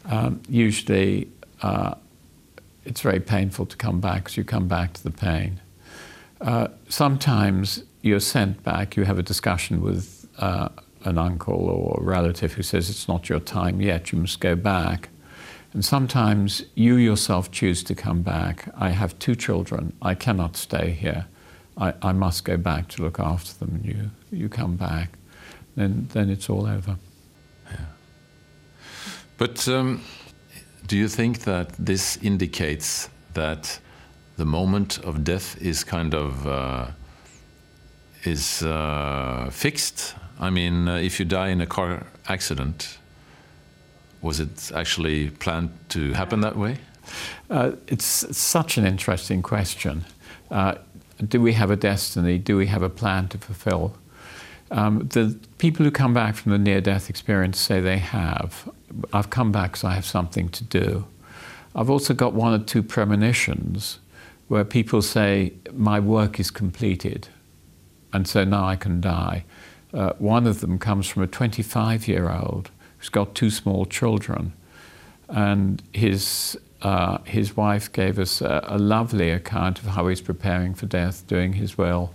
[0.05, 1.29] Um, usually,
[1.61, 1.95] uh,
[2.85, 5.61] it's very painful to come back because you come back to the pain.
[6.41, 10.69] Uh, sometimes you're sent back, you have a discussion with uh,
[11.05, 14.55] an uncle or a relative who says it's not your time yet, you must go
[14.55, 15.09] back.
[15.73, 18.69] And sometimes you yourself choose to come back.
[18.77, 21.25] I have two children, I cannot stay here.
[21.77, 23.75] I, I must go back to look after them.
[23.75, 25.17] And you, you come back,
[25.75, 26.97] then, then it's all over.
[29.37, 30.01] But um,
[30.87, 33.79] do you think that this indicates that
[34.37, 36.87] the moment of death is kind of uh,
[38.23, 40.15] is uh, fixed?
[40.39, 42.97] I mean, uh, if you die in a car accident,
[44.21, 46.77] was it actually planned to happen that way?
[47.49, 48.05] Uh, it's
[48.37, 50.05] such an interesting question.
[50.49, 50.75] Uh,
[51.27, 52.37] do we have a destiny?
[52.37, 53.95] Do we have a plan to fulfill?
[54.71, 58.69] Um, the people who come back from the near death experience say they have.
[59.11, 61.05] I've come back because I have something to do.
[61.75, 63.99] I've also got one or two premonitions
[64.47, 67.27] where people say, My work is completed,
[68.11, 69.45] and so now I can die.
[69.93, 74.53] Uh, one of them comes from a 25 year old who's got two small children,
[75.29, 80.73] and his uh, his wife gave us a, a, lovely account of how he's preparing
[80.73, 82.13] for death, doing his will,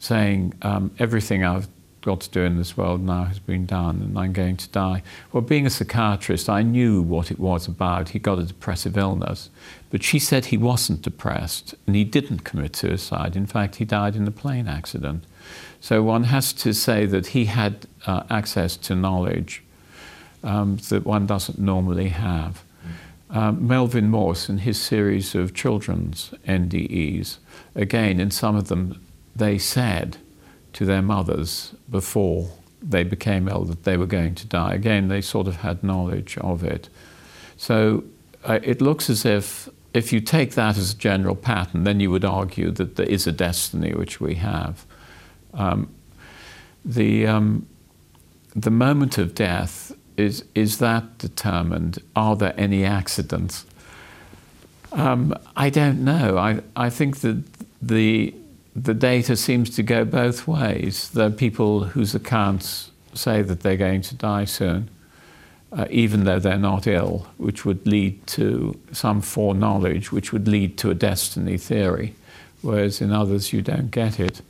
[0.00, 1.68] saying, um, Everything I've
[2.02, 5.02] got to do in this world now has been done and I'm going to die.
[5.32, 8.10] Well, being a psychiatrist, I knew what it was about.
[8.10, 9.50] He got a depressive illness.
[9.90, 13.36] But she said he wasn't depressed and he didn't commit suicide.
[13.36, 15.24] In fact, he died in a plane accident.
[15.80, 19.62] So one has to say that he had uh, access to knowledge
[20.42, 22.64] um, that one doesn't normally have.
[23.30, 27.38] Um, Melvin Morse, in his series of children's NDEs,
[27.74, 29.00] again, in some of them,
[29.34, 30.18] they said
[30.72, 32.50] to their mothers before
[32.82, 34.74] they became ill that they were going to die.
[34.74, 36.88] Again, they sort of had knowledge of it.
[37.56, 38.04] So
[38.44, 42.10] uh, it looks as if, if you take that as a general pattern, then you
[42.10, 44.84] would argue that there is a destiny which we have.
[45.54, 45.94] Um,
[46.84, 47.66] the, um,
[48.56, 51.98] the moment of death is, is that determined?
[52.16, 53.64] Are there any accidents?
[54.90, 56.36] Um, I don't know.
[56.36, 57.44] I, I think that
[57.80, 58.34] the,
[58.74, 61.10] the data seems to go both ways.
[61.10, 64.88] There are people whose accounts say that they're going to die soon,
[65.72, 70.78] uh, even though they're not ill, which would lead to some foreknowledge, which would lead
[70.78, 72.14] to a destiny theory,
[72.62, 74.40] whereas in others you don't get it.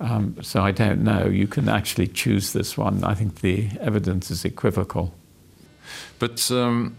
[0.00, 1.26] Um, so I don't know.
[1.26, 3.04] You can actually choose this one.
[3.04, 5.14] I think the evidence is equivocal.
[6.18, 6.96] But um,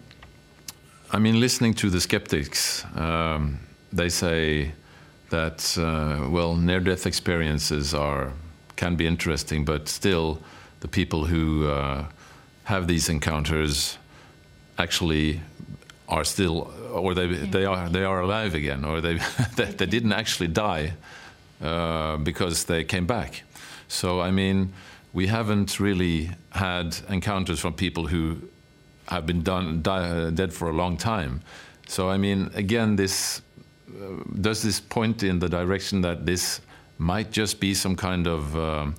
[1.11, 3.59] I mean, listening to the skeptics, um,
[3.91, 4.73] they say
[5.29, 8.33] that uh, well, near-death experiences are
[8.75, 10.39] can be interesting, but still,
[10.81, 12.05] the people who uh,
[12.65, 13.97] have these encounters
[14.77, 15.41] actually
[16.07, 19.19] are still, or they they are they are alive again, or they
[19.55, 20.93] they didn't actually die
[21.61, 23.43] uh, because they came back.
[23.87, 24.73] So, I mean,
[25.13, 28.37] we haven't really had encounters from people who
[29.07, 31.41] have been done, die, dead for a long time.
[31.87, 33.41] So, I mean, again, this uh,
[34.41, 36.61] does this point in the direction that this
[36.97, 38.95] might just be some kind of um,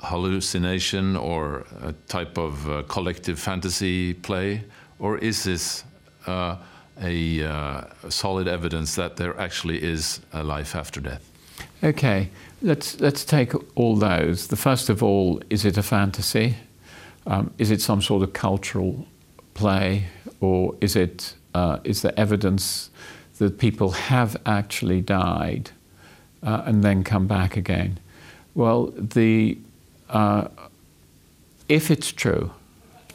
[0.00, 4.62] hallucination or a type of uh, collective fantasy play,
[4.98, 5.84] or is this
[6.26, 6.56] uh,
[7.02, 11.30] a uh, solid evidence that there actually is a life after death?
[11.82, 12.30] Okay,
[12.62, 14.48] let's, let's take all those.
[14.48, 16.56] The first of all, is it a fantasy?
[17.26, 19.06] Um, is it some sort of cultural
[19.54, 20.06] play?
[20.40, 22.90] Or is, it, uh, is there evidence
[23.38, 25.70] that people have actually died
[26.42, 27.98] uh, and then come back again?
[28.54, 29.58] Well, the,
[30.08, 30.48] uh,
[31.68, 32.52] if it's true,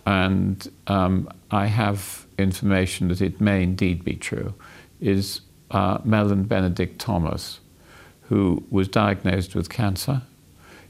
[0.05, 4.53] and um, I have information that it may indeed be true,
[4.99, 7.59] is uh, Mellen Benedict Thomas
[8.30, 10.21] who was diagnosed with cancer.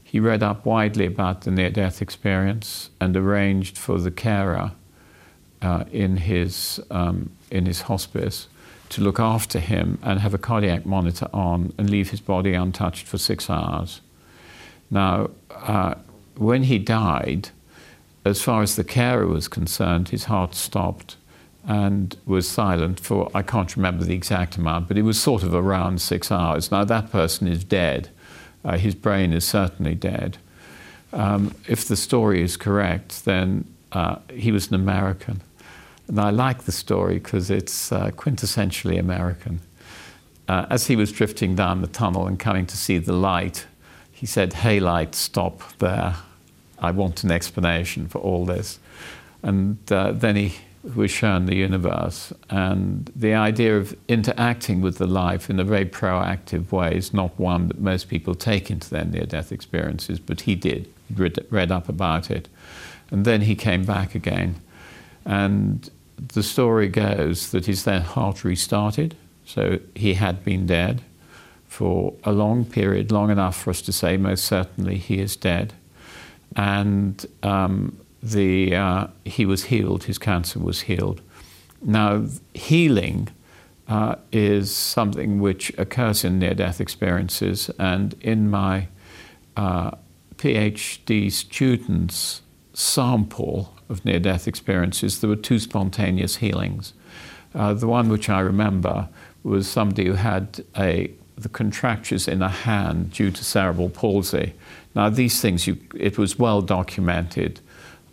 [0.02, 4.72] He read up widely about the near death experience and arranged for the carer
[5.60, 8.48] uh, in, his, um, in his hospice
[8.94, 13.06] to look after him and have a cardiac monitor on and leave his body untouched
[13.06, 14.00] for six hours.
[14.88, 15.94] Now, uh,
[16.36, 17.48] when he died,
[18.24, 21.16] as far as the carer was concerned, his heart stopped
[21.66, 25.54] and was silent for, I can't remember the exact amount, but it was sort of
[25.54, 26.70] around six hours.
[26.70, 28.10] Now, that person is dead.
[28.64, 30.38] Uh, his brain is certainly dead.
[31.12, 35.40] Um, if the story is correct, then uh, he was an American.
[36.08, 39.60] And I like the story because it's uh, quintessentially American.
[40.46, 43.66] Uh, as he was drifting down the tunnel and coming to see the light,
[44.12, 46.16] he said, Hey, light, stop there.
[46.78, 48.78] I want an explanation for all this.
[49.42, 50.54] And uh, then he
[50.94, 52.32] was shown the universe.
[52.50, 57.38] And the idea of interacting with the life in a very proactive way is not
[57.38, 60.88] one that most people take into their near death experiences, but he did.
[61.08, 62.48] He read, read up about it.
[63.10, 64.56] And then he came back again.
[65.24, 69.16] And the story goes that his heart restarted.
[69.44, 71.02] So he had been dead
[71.66, 75.74] for a long period, long enough for us to say most certainly he is dead.
[76.56, 81.20] And um, the, uh, he was healed, his cancer was healed.
[81.82, 83.28] Now, healing
[83.88, 88.88] uh, is something which occurs in near death experiences, and in my
[89.56, 89.90] uh,
[90.36, 92.40] PhD students'
[92.74, 96.92] sample of near death experiences, there were two spontaneous healings.
[97.54, 99.08] Uh, the one which I remember
[99.42, 104.54] was somebody who had a, the contractures in a hand due to cerebral palsy.
[104.94, 107.60] Now, these things, you, it was well documented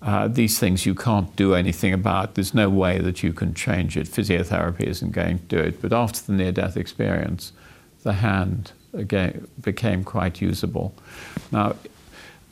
[0.02, 2.34] uh, these things you can't do anything about.
[2.34, 4.08] There's no way that you can change it.
[4.08, 5.82] Physiotherapy isn't going to do it.
[5.82, 7.54] But after the near death experience,
[8.02, 10.94] the hand again became quite usable.
[11.52, 11.76] Now,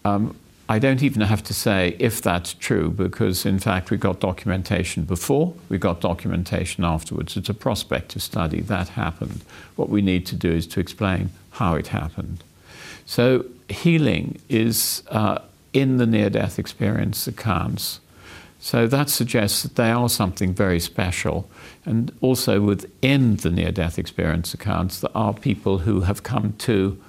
[0.06, 0.36] um,
[0.72, 5.04] I don't even have to say if that's true because, in fact, we got documentation
[5.04, 7.36] before, we got documentation afterwards.
[7.36, 9.42] It's a prospective study that happened.
[9.76, 12.44] What we need to do is to explain how it happened.
[13.08, 15.40] So, healing is uh,
[15.74, 18.00] in the near death experience accounts.
[18.60, 21.50] So that suggests that they are something very special.
[21.86, 27.02] And also within the near death experience accounts, there are people who have come to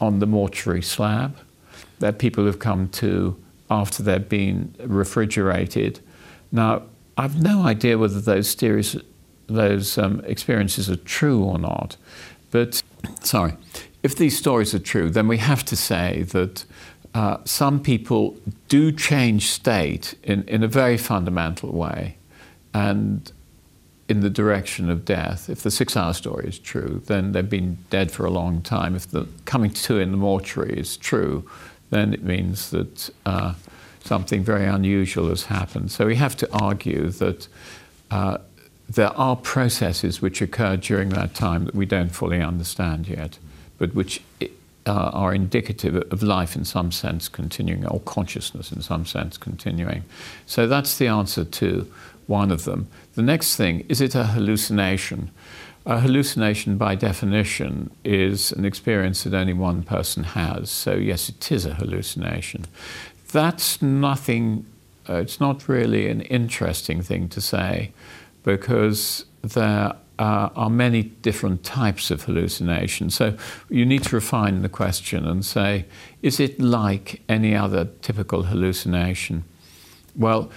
[0.00, 1.36] on the mortuary slab.
[2.02, 3.36] Are people who've come to
[3.72, 6.00] after they've been refrigerated.
[6.52, 6.82] Now,
[7.16, 8.96] I've no idea whether those theories,
[9.46, 11.96] those um, experiences are true or not.
[12.50, 12.82] But,
[13.22, 13.54] sorry,
[14.02, 16.64] if these stories are true, then we have to say that
[17.14, 18.36] uh, some people
[18.68, 22.16] do change state in, in a very fundamental way
[22.74, 23.32] and
[24.12, 25.48] in the direction of death.
[25.48, 28.94] If the six hour story is true, then they've been dead for a long time.
[28.94, 31.48] If the coming to in the mortuary is true,
[31.88, 33.54] then it means that uh,
[34.04, 35.90] something very unusual has happened.
[35.90, 37.48] So we have to argue that
[38.10, 38.36] uh,
[38.86, 43.38] there are processes which occur during that time that we don't fully understand yet,
[43.78, 44.20] but which
[44.86, 50.02] uh, are indicative of life in some sense continuing, or consciousness in some sense continuing.
[50.44, 51.86] So that's the answer to
[52.26, 52.88] one of them.
[53.14, 55.30] The next thing is it a hallucination?
[55.84, 60.70] A hallucination, by definition, is an experience that only one person has.
[60.70, 62.66] So, yes, it is a hallucination.
[63.32, 64.64] That's nothing,
[65.08, 67.90] uh, it's not really an interesting thing to say
[68.44, 73.10] because there uh, are many different types of hallucination.
[73.10, 73.36] So
[73.68, 75.86] you need to refine the question and say,
[76.22, 79.44] is it like any other typical hallucination?
[80.14, 80.50] Well,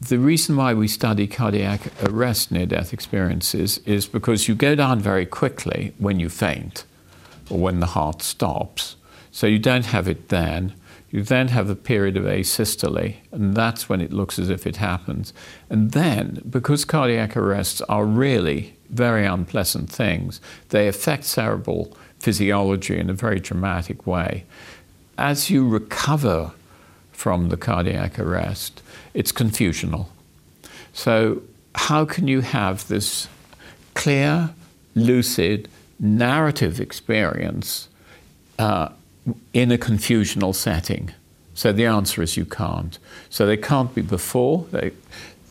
[0.00, 5.00] the reason why we study cardiac arrest near death experiences is because you go down
[5.00, 6.84] very quickly when you faint
[7.48, 8.96] or when the heart stops.
[9.30, 10.74] So you don't have it then.
[11.10, 14.76] You then have a period of asystole, and that's when it looks as if it
[14.76, 15.32] happens.
[15.70, 20.40] And then, because cardiac arrests are really very unpleasant things.
[20.70, 24.44] They affect cerebral physiology in a very dramatic way.
[25.18, 26.52] As you recover
[27.12, 28.82] from the cardiac arrest,
[29.16, 30.06] it's confusional.
[30.92, 31.42] So,
[31.74, 33.28] how can you have this
[33.94, 34.50] clear,
[34.94, 37.88] lucid, narrative experience
[38.58, 38.90] uh,
[39.52, 41.10] in a confusional setting?
[41.54, 42.98] So the answer is you can't.
[43.30, 44.92] So they can't be before, they,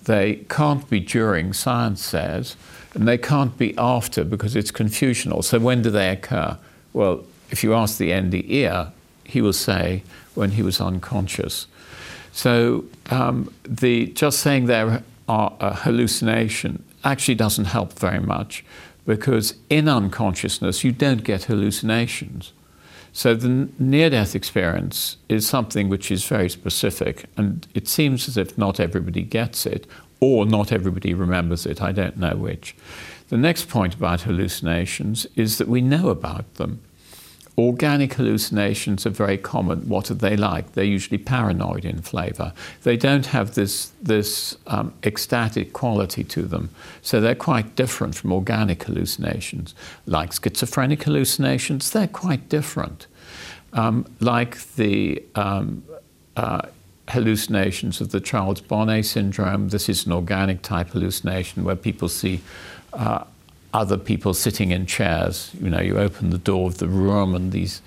[0.04, 2.56] they can't be during, science says,
[2.94, 5.44] and they can't be after because it's confusional.
[5.44, 6.58] So when do they occur?
[6.94, 8.92] Well, if you ask the NDE,
[9.24, 10.04] he will say
[10.36, 11.66] when he was unconscious.
[12.36, 18.66] So um, the, just saying there are a hallucination actually doesn't help very much
[19.06, 22.52] because in unconsciousness you don't get hallucinations.
[23.14, 28.36] So the near death experience is something which is very specific, and it seems as
[28.36, 29.88] if not everybody gets it,
[30.20, 31.82] or not everybody remembers it.
[31.82, 32.76] I don't know which.
[33.30, 36.82] The next point about hallucinations is that we know about them.
[37.58, 39.88] Organic hallucinations are very common.
[39.88, 40.74] What are they like?
[40.74, 42.52] They're usually paranoid in flavor.
[42.84, 46.70] They don't have this, this um, ecstatic quality to them.
[47.02, 49.74] So they're quite different from organic hallucinations.
[50.06, 53.08] Like schizophrenic hallucinations, they're quite different.
[53.72, 55.84] Um, like the um,
[56.36, 56.64] uh,
[57.10, 59.70] hallucinations of the Charles Bonnet syndrome.
[59.70, 62.42] This is an organic type hallucination where people see
[62.94, 63.24] uh,
[63.76, 65.52] other people sitting in chairs.
[65.62, 67.82] You know, you open the door of the room and these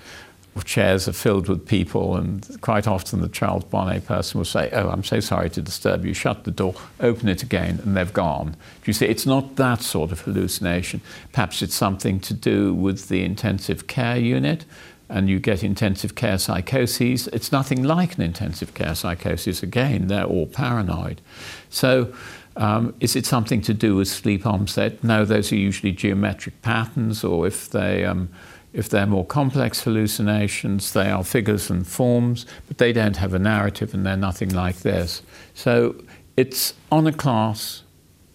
[0.65, 4.89] chairs are filled with people, and quite often the Charles Bonnet person will say, Oh,
[4.89, 6.13] I'm so sorry to disturb you.
[6.13, 8.51] Shut the door, open it again, and they've gone.
[8.51, 9.05] Do you see?
[9.05, 11.01] It's not that sort of hallucination.
[11.31, 14.65] Perhaps it's something to do with the intensive care unit,
[15.07, 17.27] and you get intensive care psychoses.
[17.27, 19.63] It's nothing like an intensive care psychosis.
[19.63, 21.21] Again, they're all paranoid.
[21.69, 22.13] So,
[22.55, 25.03] um, is it something to do with sleep onset?
[25.03, 28.29] No, those are usually geometric patterns, or if they um,
[28.73, 33.39] if they're more complex hallucinations, they are figures and forms, but they don't have a
[33.39, 35.23] narrative and they're nothing like this.
[35.55, 35.95] So
[36.37, 37.83] it's on a class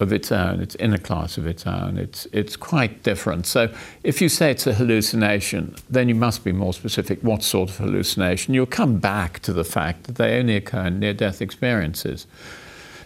[0.01, 3.45] of its own, it's in a class of its own, it's, it's quite different.
[3.45, 7.69] So if you say it's a hallucination, then you must be more specific what sort
[7.69, 8.53] of hallucination.
[8.53, 12.27] You'll come back to the fact that they only occur in near death experiences.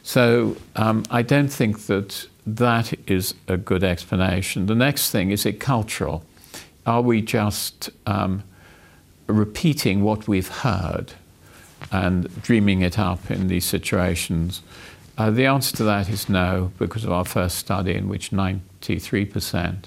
[0.03, 4.65] So um, I don't think that that is a good explanation.
[4.65, 6.23] The next thing is it cultural?
[6.85, 8.43] Are we just um,
[9.27, 11.13] repeating what we've heard
[11.91, 14.61] and dreaming it up in these situations?
[15.17, 19.85] Uh, the answer to that is no, because of our first study, in which 93%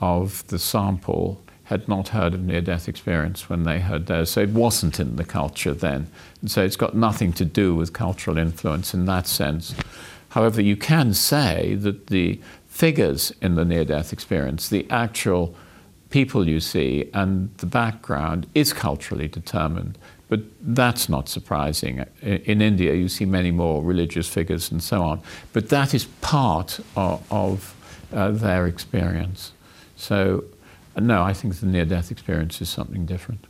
[0.00, 4.30] of the sample had not heard of near death experience when they heard those.
[4.30, 6.08] So it wasn't in the culture then.
[6.40, 9.74] And so it's got nothing to do with cultural influence in that sense.
[10.30, 15.54] However, you can say that the figures in the near death experience, the actual
[16.10, 19.96] people you see and the background is culturally determined.
[20.28, 22.04] But that's not surprising.
[22.22, 25.20] In India, you see many more religious figures and so on.
[25.52, 27.74] But that is part of, of
[28.12, 29.52] uh, their experience.
[29.96, 30.44] So,
[31.00, 33.46] no, I think the near death experience is something different.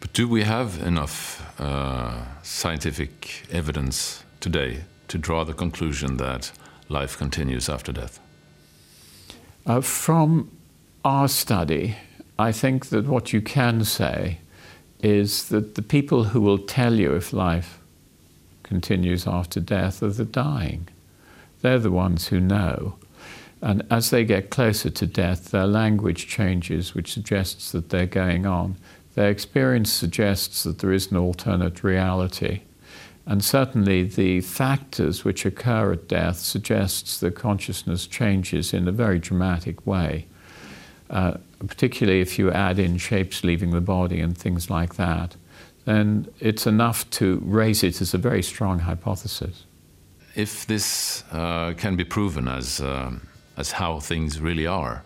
[0.00, 6.52] But do we have enough uh, scientific evidence today to draw the conclusion that
[6.88, 8.20] life continues after death?
[9.66, 10.50] Uh, from
[11.04, 11.96] our study,
[12.38, 14.38] I think that what you can say
[15.02, 17.80] is that the people who will tell you if life
[18.62, 20.88] continues after death are the dying.
[21.62, 22.97] They're the ones who know.
[23.60, 28.46] And as they get closer to death, their language changes, which suggests that they're going
[28.46, 28.76] on.
[29.14, 32.60] Their experience suggests that there is an alternate reality.
[33.26, 39.18] And certainly the factors which occur at death suggests that consciousness changes in a very
[39.18, 40.26] dramatic way
[41.10, 41.34] uh,
[41.66, 45.36] particularly if you add in shapes leaving the body and things like that,
[45.84, 49.64] then it's enough to raise it as a very strong hypothesis.
[50.34, 53.12] If this uh, can be proven as, uh,
[53.58, 55.02] as how things really are,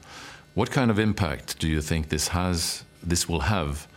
[0.54, 3.88] what kind of impact do you think this has, this will have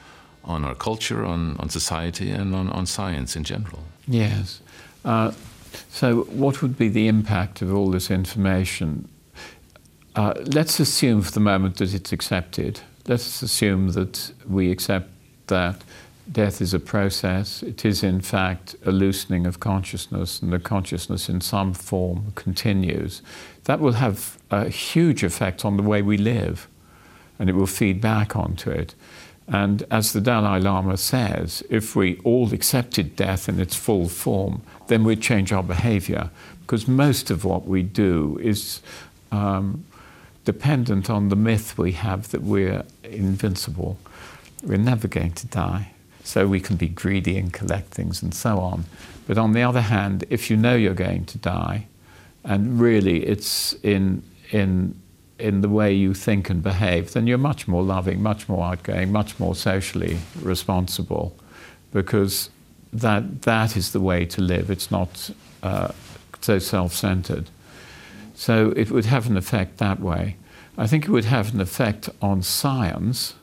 [0.43, 3.83] on our culture, on, on society, and on, on science in general?
[4.07, 4.61] Yes.
[5.03, 5.33] Uh,
[5.89, 9.09] so, what would be the impact of all this information?
[10.15, 12.79] Uh, let's assume for the moment that it's accepted.
[13.07, 15.09] Let's assume that we accept
[15.47, 15.81] that
[16.31, 17.61] death is a process.
[17.61, 23.21] It is, in fact, a loosening of consciousness, and the consciousness in some form continues.
[23.65, 26.67] That will have a huge effect on the way we live,
[27.37, 28.95] and it will feed back onto it.
[29.47, 34.63] And as the Dalai Lama says, if we all accepted death in its full form,
[34.87, 38.81] then we'd change our behavior, because most of what we do is.
[39.31, 39.85] Um,
[40.45, 43.97] dependent on the myth we have that we're invincible.
[44.63, 45.91] We're never going to die.
[46.23, 48.85] So we can be greedy and collect things and so on.
[49.27, 51.87] But on the other hand, if you know you're going to die,
[52.45, 54.99] and really it's in, in,
[55.39, 59.11] in the way you think and behave, then you're much more loving, much more outgoing,
[59.11, 61.35] much more socially responsible,
[61.91, 62.49] because
[62.93, 64.69] that, that is the way to live.
[64.69, 65.31] It's not
[65.63, 65.89] uh,
[66.39, 67.49] so self centered.
[68.35, 70.37] So it would have an effect that way.
[70.77, 73.33] I think it would have an effect on science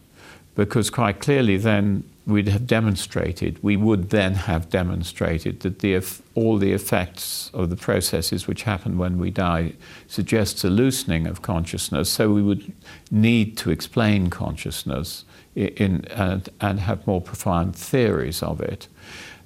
[0.55, 6.01] because quite clearly then we'd have demonstrated, we would then have demonstrated that the,
[6.35, 9.73] all the effects of the processes which happen when we die
[10.07, 12.09] suggests a loosening of consciousness.
[12.09, 12.73] So we would
[13.11, 15.25] need to explain consciousness
[15.57, 18.87] in, and, and have more profound theories of it.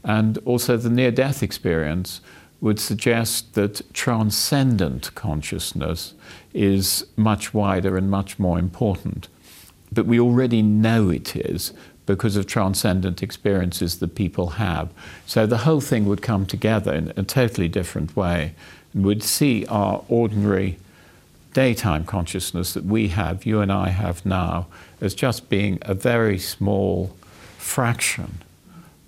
[0.05, 2.21] And also the near death experience
[2.61, 6.15] would suggest that transcendent consciousness
[6.53, 9.29] is much wider and much more important.
[9.93, 11.73] But we already know it is
[12.07, 14.89] because of transcendent experiences that people have.
[15.27, 18.55] So the whole thing would come together in a totally different way
[18.95, 20.79] and we'd see our ordinary
[21.53, 24.67] daytime consciousness that we have, you and I have now,
[25.01, 27.15] as just being a very small
[27.59, 28.39] fraction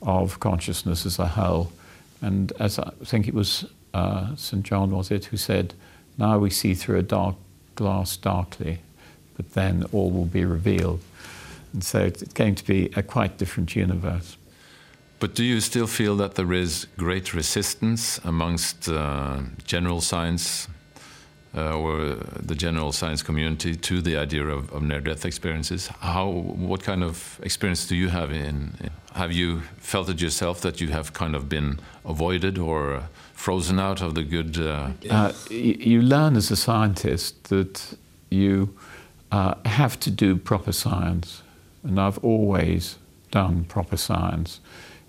[0.02, 1.72] of consciousness as a whole
[2.20, 4.62] And as I think it was uh, St.
[4.62, 5.74] John, was it, who said,
[6.16, 7.36] Now we see through a dark
[7.76, 8.80] glass darkly,
[9.36, 11.00] but then all will be revealed.
[11.72, 14.36] And so it's going to be a quite different universe.
[15.20, 20.68] But do you still feel that there is great resistance amongst uh, general science
[21.54, 25.88] uh, or the general science community to the idea of, of near-death experiences?
[26.00, 28.90] How, what kind of experience do you have in, in?
[29.14, 33.02] Have you felt it yourself that you have kind of been avoided or
[33.32, 34.56] frozen out of the good?
[34.56, 34.90] Uh...
[35.10, 37.96] Uh, you learn as a scientist that
[38.30, 38.76] you
[39.32, 41.42] uh, have to do proper science,
[41.88, 42.96] and I've always
[43.30, 44.60] done proper science.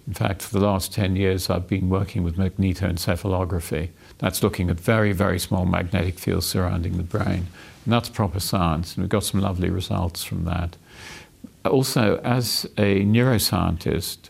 [0.07, 3.89] In fact, for the last 10 years, I've been working with magnetoencephalography.
[4.17, 7.47] That's looking at very, very small magnetic fields surrounding the brain.
[7.85, 10.77] And that's proper science, and we've got some lovely results from that.
[11.65, 14.29] Also, as a neuroscientist,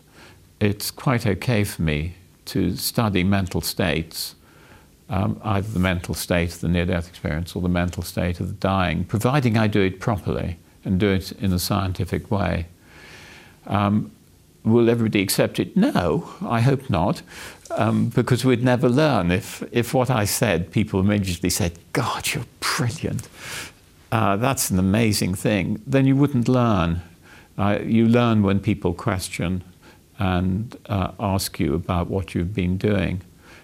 [0.60, 4.34] it's quite okay for me to study mental states,
[5.08, 8.48] um, either the mental state of the near death experience or the mental state of
[8.48, 12.66] the dying, providing I do it properly and do it in a scientific way.
[13.66, 14.10] Um,
[14.64, 15.76] will everybody accept it?
[15.76, 17.22] No, I hope not,
[17.70, 19.30] um, because we'd never learn.
[19.30, 23.28] If, if what I said, people immediately said, God, you're brilliant,
[24.12, 27.02] uh, that's an amazing thing, then you wouldn't learn.
[27.56, 29.62] Uh, you learn when people question
[30.18, 33.22] and uh, ask you about what you've been doing.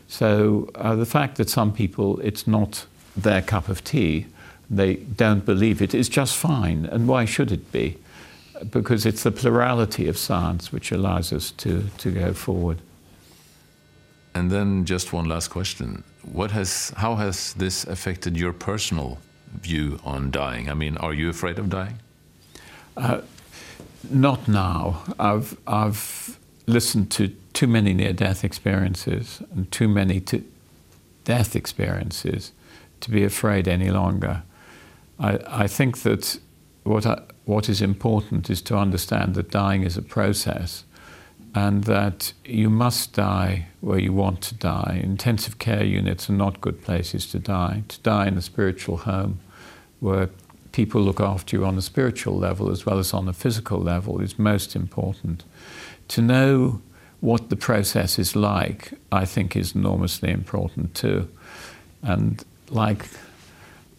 [0.09, 2.87] So uh, the fact that some people, it's not
[3.17, 4.27] their cup of tea,
[4.69, 6.87] they don't believe it, is just fine.
[6.87, 7.99] And why should it be?
[8.71, 12.81] because it's the plurality of science which allows us to, to go forward.
[14.35, 16.05] And then just one last question.
[16.23, 19.19] What has, how has this affected your personal
[19.61, 20.69] view on dying?
[20.69, 21.99] I mean, are you afraid of dying?
[22.97, 23.23] Uh,
[24.11, 25.05] not now.
[25.19, 30.23] I've, I've listened to too many near death experiences and too many
[31.25, 32.53] death experiences
[33.01, 34.43] to be afraid any longer.
[35.19, 36.39] I, I think that
[36.85, 40.85] what I, what is important is to understand that dying is a process
[41.55, 45.01] and that you must die where you want to die.
[45.03, 47.83] Intensive care units are not good places to die.
[47.89, 49.41] To die in a spiritual home
[50.01, 50.29] where
[50.73, 54.21] people look after you on a spiritual level as well as on a physical level
[54.21, 55.45] is most important.
[56.09, 56.83] To know
[57.21, 61.29] what the process is like, I think, is enormously important too.
[62.03, 63.07] And like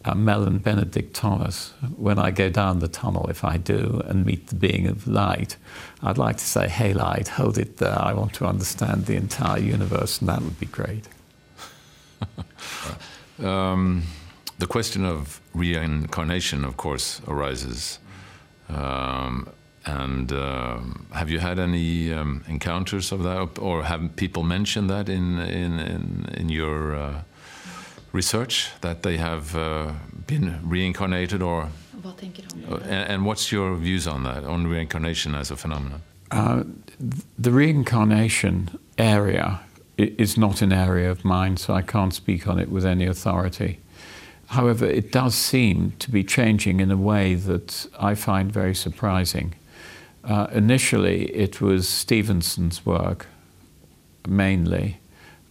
[0.08, 4.48] uh, Mellen Benedict Thomas, when I go down the tunnel, if I do, and meet
[4.48, 5.56] the being of light,
[6.02, 7.98] I'd like to say, hey, light, hold it there.
[7.98, 11.08] I want to understand the entire universe, and that would be great.
[13.38, 14.04] um,
[14.58, 17.98] the question of reincarnation, of course, arises.
[18.68, 19.48] Um,
[19.84, 25.08] and um, have you had any um, encounters of that, or have people mentioned that
[25.08, 27.22] in in in, in your uh,
[28.12, 29.92] research that they have uh,
[30.26, 31.68] been reincarnated or?
[32.70, 36.02] Uh, and, and, what's your views on that on reincarnation as a phenomenon?
[36.30, 36.62] Uh,
[37.38, 39.60] the reincarnation area
[39.96, 43.78] is not an area of mine so i can't speak on it with any authority.
[44.46, 49.54] However it does seem to be changing in a way that i find very surprising.
[50.24, 53.26] Uh, initially it was Stevenson's work
[54.26, 54.98] mainly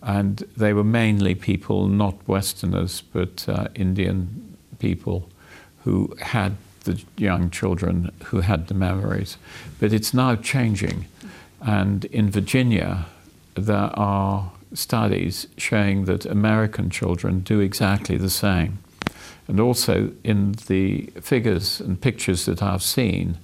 [0.02, 5.30] and they were mainly people, not Westerners, but uh, Indian people
[5.84, 9.38] who had the young children who had the memories.
[9.80, 11.06] But it's now changing.
[11.62, 13.06] And in Virginia,
[13.56, 18.80] there are studies showing that American children do exactly the same.
[19.48, 23.38] And also in the figures and pictures that I've seen,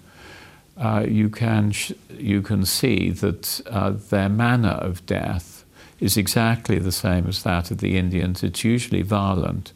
[0.77, 1.71] uh, you, can
[2.17, 5.52] you can see that uh, their manner of death
[5.99, 8.43] is exactly the same as that of the Indians.
[8.43, 9.71] It's usually violent,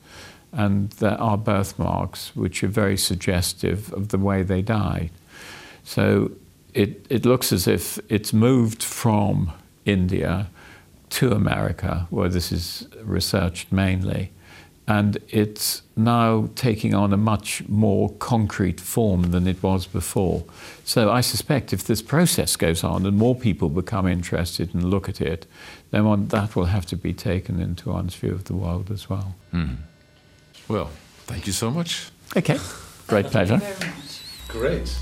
[0.51, 5.11] and there are birthmarks which are very suggestive of the way they died.
[5.84, 6.32] So
[6.74, 9.51] it, it looks as if it's moved from
[9.86, 10.47] India
[11.09, 14.32] to America, where this is researched mainly
[14.88, 20.45] and it's now taking on a much more concrete form than it was before.
[20.86, 25.09] So I suspect if this process goes on and more people become interested and look
[25.09, 25.45] at it,
[25.92, 29.10] then one, that will have to be taken into one's view of the world as
[29.10, 29.36] well.
[29.54, 29.78] Mm.
[30.68, 30.90] Well,
[31.26, 32.10] thank you so much.
[32.36, 32.60] Okay,
[33.08, 33.62] great pleasure.
[34.50, 34.98] Great.